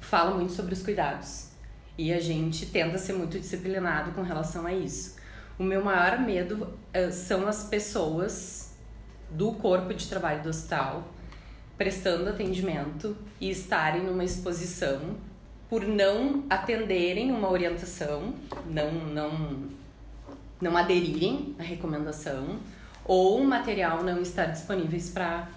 fala 0.00 0.34
muito 0.34 0.52
sobre 0.52 0.72
os 0.72 0.82
cuidados 0.82 1.50
e 1.98 2.12
a 2.12 2.18
gente 2.18 2.64
tenta 2.66 2.96
ser 2.96 3.12
muito 3.12 3.38
disciplinado 3.38 4.12
com 4.12 4.22
relação 4.22 4.66
a 4.66 4.72
isso. 4.72 5.16
O 5.58 5.62
meu 5.62 5.84
maior 5.84 6.18
medo 6.18 6.72
eh, 6.94 7.10
são 7.10 7.46
as 7.46 7.64
pessoas 7.64 8.71
do 9.32 9.52
corpo 9.52 9.92
de 9.94 10.06
trabalho 10.06 10.42
do 10.42 10.48
hospital 10.48 11.04
prestando 11.76 12.28
atendimento 12.28 13.16
e 13.40 13.50
estarem 13.50 14.04
numa 14.04 14.24
exposição 14.24 15.16
por 15.68 15.82
não 15.82 16.44
atenderem 16.48 17.32
uma 17.32 17.50
orientação, 17.50 18.34
não 18.66 18.92
não 18.92 19.70
não 20.60 20.76
aderirem 20.76 21.56
à 21.58 21.62
recomendação 21.62 22.60
ou 23.04 23.40
o 23.40 23.44
material 23.44 24.04
não 24.04 24.22
estar 24.22 24.46
disponíveis 24.46 25.10
para 25.10 25.48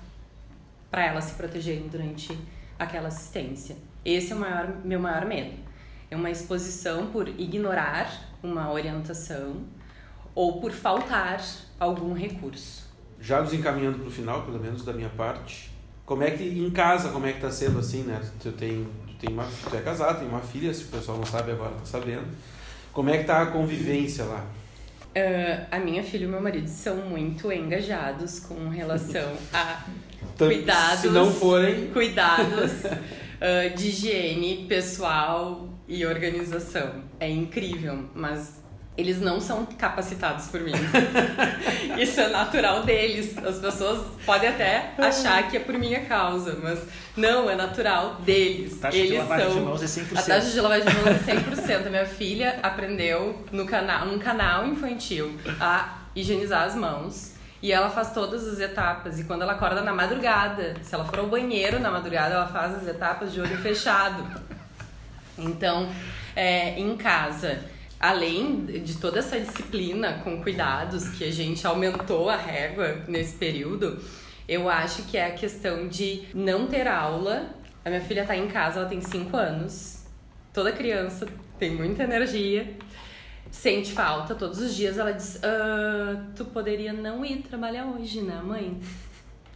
para 0.90 1.06
elas 1.06 1.26
se 1.26 1.34
protegerem 1.34 1.88
durante 1.88 2.36
aquela 2.80 3.10
assistência. 3.10 3.76
Esse 4.04 4.32
é 4.32 4.36
o 4.36 4.40
maior, 4.40 4.74
meu 4.84 5.00
maior 5.00 5.26
medo. 5.26 5.58
É 6.10 6.16
uma 6.16 6.32
exposição 6.32 7.08
por 7.08 7.28
ignorar 7.28 8.10
uma 8.42 8.72
orientação 8.72 9.64
ou 10.34 10.60
por 10.62 10.72
faltar 10.72 11.44
algum 11.80 12.14
recurso. 12.14 12.85
Já 13.20 13.42
nos 13.42 13.54
encaminhando 13.54 14.00
para 14.00 14.08
o 14.08 14.12
final, 14.12 14.44
pelo 14.44 14.60
menos 14.60 14.84
da 14.84 14.94
minha 14.94 15.10
parte, 15.10 15.72
como 16.06 16.24
é 16.24 16.32
que 16.32 16.44
em 16.44 16.70
casa, 16.70 17.10
como 17.10 17.26
é 17.26 17.34
que 17.34 17.42
tá 17.42 17.50
sendo 17.50 17.80
assim, 17.80 18.04
né? 18.04 18.22
Tu 18.40 18.52
tem, 18.52 18.88
tu 19.08 19.14
tem 19.16 19.34
uma, 19.34 19.46
tu 19.70 19.76
é 19.76 19.82
casado, 19.82 20.20
tem 20.20 20.28
uma 20.28 20.42
filha, 20.42 20.74
se 20.74 20.84
o 20.84 20.88
pessoal 20.88 21.18
não 21.18 21.26
sabe 21.26 21.52
agora 21.52 21.72
tá 21.72 21.86
sabendo. 21.86 22.28
Como 22.94 23.10
é 23.10 23.18
que 23.18 23.24
tá 23.24 23.42
a 23.42 23.46
convivência 23.48 24.24
lá? 24.26 24.46
Ah, 25.16 25.78
a 25.78 25.80
minha 25.80 26.04
filha 26.04 26.24
e 26.24 26.28
o 26.28 26.30
meu 26.30 26.42
marido 26.42 26.68
são 26.68 26.98
muito 26.98 27.52
engajados 27.52 28.40
com 28.40 28.70
relação 28.70 29.34
a 29.54 29.84
Cuidados. 30.38 31.00
Se 31.00 31.08
não 31.08 31.32
forem, 31.32 31.88
cuidados 31.88 32.72
ah, 33.40 33.70
de 33.76 33.88
higiene 33.88 34.66
pessoal 34.68 35.70
e 35.88 36.06
organização. 36.06 37.04
É 37.20 37.30
incrível, 37.30 38.10
mas 38.14 38.62
eles 38.98 39.20
não 39.20 39.42
são 39.42 39.66
capacitados 39.66 40.48
por 40.48 40.62
mim. 40.62 40.72
Isso 42.00 42.20
é 42.20 42.30
natural 42.30 42.84
deles. 42.84 43.38
As 43.38 43.58
pessoas 43.58 44.06
podem 44.26 44.50
até 44.50 44.94
achar 44.98 45.50
que 45.50 45.58
é 45.58 45.60
por 45.60 45.78
minha 45.78 46.06
causa, 46.06 46.58
mas 46.62 46.80
não, 47.16 47.50
é 47.50 47.56
natural 47.56 48.16
deles. 48.22 48.80
Taxa 48.80 48.98
de 48.98 49.04
eles 49.04 49.20
lavagem 49.20 49.48
são 49.48 49.56
de 49.56 49.62
mãos 49.62 49.84
é 49.84 49.86
100%. 49.86 50.18
a 50.18 50.22
taxa 50.22 50.50
de 50.50 50.62
lavagem 50.62 50.88
de 50.88 50.96
mãos 50.96 51.08
é 51.08 51.36
100%. 51.36 51.88
A 51.88 51.90
minha 51.90 52.06
filha 52.06 52.60
aprendeu 52.64 53.46
no 53.52 53.66
canal, 53.66 54.06
num 54.06 54.20
canal 54.20 54.66
infantil 54.66 55.36
a 55.60 56.00
higienizar 56.16 56.64
as 56.64 56.76
mãos. 56.76 57.34
E 57.62 57.72
ela 57.72 57.90
faz 57.90 58.14
todas 58.14 58.48
as 58.48 58.60
etapas. 58.60 59.20
E 59.20 59.24
quando 59.24 59.42
ela 59.42 59.54
acorda 59.54 59.82
na 59.82 59.94
madrugada, 59.94 60.76
se 60.84 60.94
ela 60.94 61.04
for 61.04 61.20
ao 61.20 61.28
banheiro 61.28 61.80
na 61.80 61.90
madrugada, 61.90 62.36
ela 62.36 62.48
faz 62.48 62.76
as 62.76 62.88
etapas 62.88 63.34
de 63.34 63.42
olho 63.42 63.58
fechado. 63.58 64.24
Então, 65.38 65.90
é, 66.36 66.80
em 66.80 66.96
casa, 66.96 67.60
além 68.06 68.66
de 68.66 68.98
toda 68.98 69.18
essa 69.18 69.40
disciplina 69.40 70.20
com 70.24 70.42
cuidados 70.42 71.10
que 71.10 71.24
a 71.24 71.32
gente 71.32 71.66
aumentou 71.66 72.30
a 72.30 72.36
régua 72.36 73.04
nesse 73.08 73.36
período, 73.36 74.00
eu 74.48 74.70
acho 74.70 75.04
que 75.04 75.18
é 75.18 75.26
a 75.26 75.32
questão 75.32 75.88
de 75.88 76.28
não 76.32 76.68
ter 76.68 76.88
aula. 76.88 77.50
A 77.84 77.90
minha 77.90 78.02
filha 78.02 78.24
tá 78.24 78.36
em 78.36 78.48
casa, 78.48 78.80
ela 78.80 78.90
tem 78.90 79.02
5 79.02 79.36
anos. 79.36 80.06
Toda 80.54 80.72
criança 80.72 81.28
tem 81.58 81.72
muita 81.72 82.04
energia, 82.04 82.78
sente 83.50 83.92
falta. 83.92 84.36
Todos 84.36 84.60
os 84.60 84.76
dias 84.76 85.00
ela 85.00 85.12
diz: 85.12 85.40
"Ah, 85.44 86.28
Tu 86.36 86.46
poderia 86.46 86.94
não 86.94 87.26
ir 87.26 87.42
trabalhar 87.42 87.86
hoje, 87.88 88.22
né, 88.22 88.40
mãe? 88.44 88.80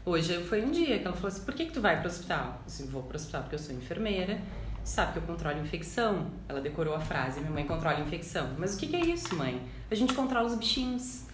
Hoje 0.04 0.44
foi 0.46 0.64
um 0.64 0.72
dia 0.72 0.98
que 0.98 1.06
ela 1.06 1.16
falou 1.16 1.28
assim: 1.28 1.46
Por 1.46 1.54
que, 1.54 1.66
que 1.66 1.72
tu 1.72 1.82
vai 1.82 2.00
pro 2.00 2.08
hospital? 2.08 2.62
Eu 2.62 2.66
disse, 2.66 2.84
vou 2.88 3.04
pro 3.04 3.16
hospital 3.16 3.44
porque 3.44 3.56
eu 3.56 3.60
sou 3.60 3.76
enfermeira. 3.76 4.42
Sabe 4.90 5.14
que 5.14 5.20
eu 5.20 5.22
controlo 5.22 5.60
infecção? 5.60 6.32
Ela 6.48 6.60
decorou 6.60 6.96
a 6.96 7.00
frase: 7.00 7.40
Minha 7.42 7.52
mãe 7.52 7.64
controla 7.64 8.00
infecção. 8.00 8.56
Mas 8.58 8.74
o 8.74 8.78
que, 8.80 8.88
que 8.88 8.96
é 8.96 9.02
isso, 9.02 9.36
mãe? 9.36 9.62
A 9.90 9.94
gente 9.94 10.16
controla 10.16 10.48
os 10.48 10.56
bichinhos. 10.56 11.26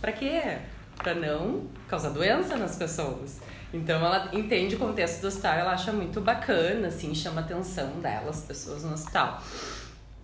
Pra 0.00 0.12
quê? 0.12 0.58
Pra 0.96 1.12
não 1.12 1.66
causar 1.88 2.10
doença 2.10 2.56
nas 2.56 2.76
pessoas. 2.76 3.40
Então 3.74 3.96
ela 3.96 4.30
entende 4.32 4.76
o 4.76 4.78
contexto 4.78 5.22
do 5.22 5.26
hospital, 5.26 5.54
ela 5.54 5.72
acha 5.72 5.92
muito 5.92 6.20
bacana, 6.20 6.86
assim, 6.86 7.12
chama 7.12 7.40
a 7.40 7.44
atenção 7.44 8.00
dela, 8.00 8.30
as 8.30 8.42
pessoas 8.42 8.84
no 8.84 8.92
hospital. 8.92 9.42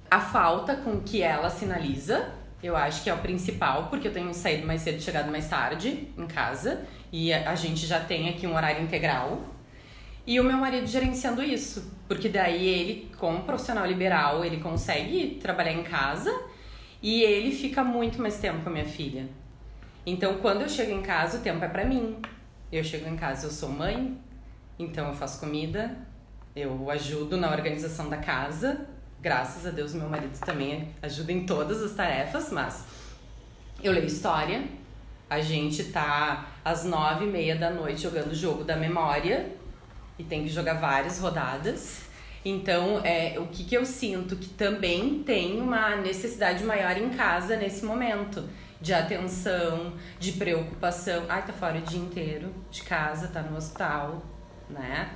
A 0.08 0.20
falta 0.20 0.76
com 0.76 1.00
que 1.00 1.22
ela 1.22 1.50
sinaliza, 1.50 2.30
eu 2.62 2.76
acho 2.76 3.02
que 3.02 3.10
é 3.10 3.14
o 3.14 3.18
principal, 3.18 3.88
porque 3.88 4.06
eu 4.06 4.12
tenho 4.12 4.32
saído 4.32 4.64
mais 4.64 4.82
cedo 4.82 4.98
e 4.98 5.00
chegado 5.00 5.28
mais 5.28 5.48
tarde 5.48 6.08
em 6.16 6.26
casa, 6.28 6.82
e 7.12 7.32
a 7.32 7.54
gente 7.56 7.84
já 7.84 7.98
tem 7.98 8.28
aqui 8.28 8.46
um 8.46 8.54
horário 8.54 8.80
integral. 8.80 9.40
E 10.26 10.40
o 10.40 10.44
meu 10.44 10.56
marido 10.56 10.86
gerenciando 10.88 11.40
isso, 11.40 11.92
porque 12.08 12.28
daí 12.28 12.66
ele, 12.66 13.12
como 13.16 13.44
profissional 13.44 13.86
liberal, 13.86 14.44
ele 14.44 14.56
consegue 14.56 15.38
trabalhar 15.40 15.72
em 15.72 15.84
casa 15.84 16.36
e 17.00 17.22
ele 17.22 17.54
fica 17.54 17.84
muito 17.84 18.20
mais 18.20 18.36
tempo 18.38 18.64
com 18.64 18.68
a 18.68 18.72
minha 18.72 18.84
filha. 18.84 19.28
Então, 20.04 20.38
quando 20.38 20.62
eu 20.62 20.68
chego 20.68 20.90
em 20.90 21.02
casa, 21.02 21.38
o 21.38 21.40
tempo 21.42 21.64
é 21.64 21.68
pra 21.68 21.84
mim. 21.84 22.16
Eu 22.72 22.82
chego 22.82 23.08
em 23.08 23.14
casa, 23.14 23.46
eu 23.46 23.50
sou 23.52 23.68
mãe, 23.68 24.18
então 24.76 25.06
eu 25.06 25.14
faço 25.14 25.38
comida, 25.38 25.96
eu 26.56 26.90
ajudo 26.90 27.36
na 27.36 27.48
organização 27.48 28.08
da 28.08 28.16
casa. 28.16 28.84
Graças 29.20 29.64
a 29.64 29.70
Deus, 29.70 29.94
meu 29.94 30.08
marido 30.08 30.36
também 30.40 30.88
ajuda 31.02 31.30
em 31.30 31.46
todas 31.46 31.80
as 31.82 31.92
tarefas, 31.92 32.50
mas 32.50 32.84
eu 33.80 33.92
leio 33.92 34.06
história. 34.06 34.64
A 35.30 35.40
gente 35.40 35.84
tá 35.84 36.48
às 36.64 36.84
nove 36.84 37.26
e 37.26 37.28
meia 37.28 37.54
da 37.54 37.70
noite 37.70 38.02
jogando 38.02 38.32
o 38.32 38.34
jogo 38.34 38.64
da 38.64 38.76
memória 38.76 39.54
e 40.18 40.24
tem 40.24 40.44
que 40.44 40.48
jogar 40.48 40.74
várias 40.74 41.18
rodadas. 41.18 42.06
Então, 42.44 43.00
é, 43.04 43.38
o 43.40 43.46
que, 43.48 43.64
que 43.64 43.76
eu 43.76 43.84
sinto? 43.84 44.36
Que 44.36 44.48
também 44.48 45.22
tem 45.24 45.60
uma 45.60 45.96
necessidade 45.96 46.62
maior 46.62 46.96
em 46.96 47.10
casa 47.10 47.56
nesse 47.56 47.84
momento. 47.84 48.48
De 48.80 48.92
atenção, 48.92 49.94
de 50.18 50.32
preocupação. 50.32 51.24
Ai, 51.28 51.44
tá 51.44 51.52
fora 51.52 51.78
o 51.78 51.80
dia 51.80 51.98
inteiro 51.98 52.52
de 52.70 52.82
casa, 52.82 53.28
tá 53.28 53.42
no 53.42 53.56
hospital, 53.56 54.22
né? 54.68 55.10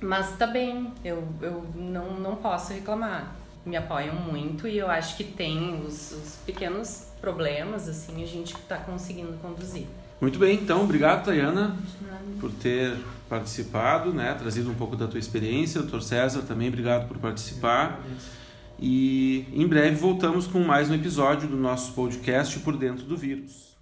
Mas 0.00 0.36
tá 0.38 0.46
bem, 0.46 0.92
eu, 1.04 1.26
eu 1.42 1.66
não, 1.74 2.18
não 2.18 2.36
posso 2.36 2.72
reclamar. 2.72 3.34
Me 3.64 3.76
apoiam 3.76 4.14
muito 4.14 4.68
e 4.68 4.78
eu 4.78 4.88
acho 4.88 5.16
que 5.16 5.24
tem 5.24 5.82
os, 5.84 6.12
os 6.12 6.36
pequenos 6.46 7.08
problemas, 7.20 7.88
assim, 7.88 8.22
a 8.22 8.26
gente 8.26 8.56
tá 8.58 8.76
conseguindo 8.78 9.32
conduzir. 9.38 9.86
Muito 10.20 10.38
bem, 10.38 10.58
então, 10.62 10.82
obrigado, 10.82 11.24
Tayana, 11.24 11.76
por 12.40 12.50
ter 12.50 12.96
participado, 13.28 14.12
né, 14.12 14.34
trazido 14.34 14.70
um 14.70 14.74
pouco 14.74 14.96
da 14.96 15.06
tua 15.06 15.18
experiência. 15.18 15.82
Doutor 15.82 16.02
César, 16.02 16.42
também 16.42 16.68
obrigado 16.68 17.06
por 17.06 17.18
participar. 17.18 18.00
E 18.78 19.46
em 19.52 19.66
breve 19.66 19.96
voltamos 19.96 20.46
com 20.46 20.60
mais 20.60 20.90
um 20.90 20.94
episódio 20.94 21.48
do 21.48 21.56
nosso 21.56 21.92
podcast 21.92 22.58
Por 22.60 22.76
Dentro 22.76 23.04
do 23.04 23.16
Vírus. 23.16 23.76